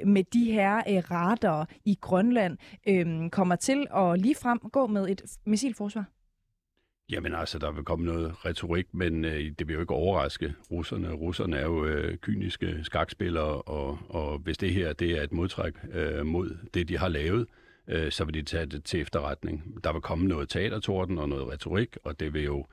med 0.08 0.24
de 0.34 0.52
her 0.52 0.78
øh, 0.78 1.12
radar 1.12 1.70
i 1.86 1.98
Grønland 2.02 2.58
øh, 2.88 3.30
kommer 3.30 3.56
til 3.56 3.88
at 3.96 4.22
ligefrem 4.22 4.60
gå 4.60 4.88
med 4.88 5.10
et 5.10 5.22
missilforsvar? 5.46 6.17
Jamen 7.12 7.36
altså, 7.36 7.60
der 7.60 7.72
vil 7.72 7.84
komme 7.84 8.06
noget 8.06 8.46
retorik, 8.46 8.88
men 8.92 9.26
øh, 9.26 9.52
det 9.60 9.68
vil 9.68 9.74
jo 9.74 9.80
ikke 9.80 9.94
overraske 9.94 10.54
russerne. 10.72 11.12
Russerne 11.12 11.58
er 11.58 11.66
jo 11.66 11.86
øh, 11.86 12.18
kyniske 12.18 12.80
skakspillere, 12.84 13.62
og, 13.62 14.00
og 14.10 14.38
hvis 14.38 14.58
det 14.58 14.74
her 14.74 14.94
det 14.94 15.12
er 15.12 15.24
et 15.24 15.32
modtræk 15.32 15.74
øh, 15.94 16.26
mod 16.26 16.58
det, 16.74 16.90
de 16.90 16.98
har 16.98 17.08
lavet, 17.08 17.48
øh, 17.88 18.12
så 18.12 18.26
vil 18.26 18.34
de 18.34 18.42
tage 18.42 18.66
det 18.66 18.84
til 18.84 19.02
efterretning. 19.02 19.84
Der 19.84 19.94
vil 19.94 20.02
komme 20.02 20.28
noget 20.28 20.50
teatertorden 20.50 21.18
og 21.18 21.30
noget 21.30 21.48
retorik, 21.48 21.98
og 22.04 22.20
det 22.20 22.34
vil 22.34 22.44
jo 22.44 22.66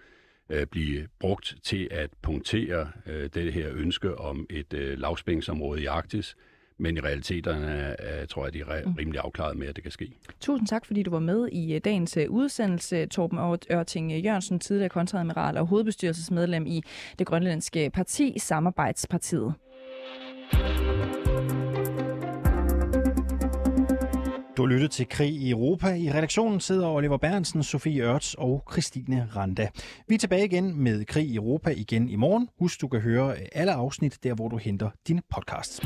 øh, 0.50 0.66
blive 0.66 1.08
brugt 1.20 1.56
til 1.62 1.88
at 1.90 2.10
punktere 2.22 2.90
øh, 3.06 3.30
det 3.34 3.52
her 3.52 3.70
ønske 3.74 4.18
om 4.18 4.46
et 4.50 4.74
øh, 4.74 4.98
lavspændingsområde 4.98 5.82
i 5.82 5.86
Arktis, 5.86 6.36
men 6.78 6.96
i 6.96 7.00
realiteten 7.00 7.62
er, 7.64 8.26
tror 8.26 8.44
jeg, 8.44 8.52
de 8.52 8.60
er 8.60 8.84
mm. 8.84 8.92
rimelig 8.92 9.20
afklaret 9.20 9.56
med, 9.56 9.66
at 9.66 9.76
det 9.76 9.84
kan 9.84 9.92
ske. 9.92 10.12
Tusind 10.40 10.68
tak, 10.68 10.86
fordi 10.86 11.02
du 11.02 11.10
var 11.10 11.18
med 11.18 11.48
i 11.52 11.74
øh, 11.74 11.80
dagens 11.84 12.16
øh, 12.16 12.30
udsendelse. 12.30 13.06
Torben 13.06 13.38
Ørting 13.72 14.12
Jørgensen, 14.12 14.60
tidligere 14.60 14.88
kontradmiral 14.88 15.56
og 15.56 15.66
hovedbestyrelsesmedlem 15.66 16.66
i 16.66 16.82
det 17.18 17.26
grønlandske 17.26 17.90
parti, 17.90 18.38
Samarbejdspartiet. 18.38 19.54
Du 24.56 24.66
lytter 24.66 24.88
til 24.88 25.08
Krig 25.08 25.30
i 25.30 25.50
Europa. 25.50 25.94
I 25.94 26.10
redaktionen 26.10 26.60
sidder 26.60 26.88
Oliver 26.88 27.16
Bernsen, 27.16 27.62
Sofie 27.62 28.02
Ørts 28.02 28.34
og 28.34 28.62
Christine 28.72 29.28
Randa. 29.36 29.68
Vi 30.08 30.14
er 30.14 30.18
tilbage 30.18 30.44
igen 30.44 30.82
med 30.82 31.04
Krig 31.04 31.26
i 31.26 31.36
Europa 31.36 31.70
igen 31.70 32.08
i 32.08 32.16
morgen. 32.16 32.48
Husk, 32.58 32.80
du 32.80 32.88
kan 32.88 33.00
høre 33.00 33.36
alle 33.52 33.72
afsnit 33.72 34.18
der, 34.22 34.34
hvor 34.34 34.48
du 34.48 34.56
henter 34.56 34.90
dine 35.08 35.22
podcasts. 35.30 35.80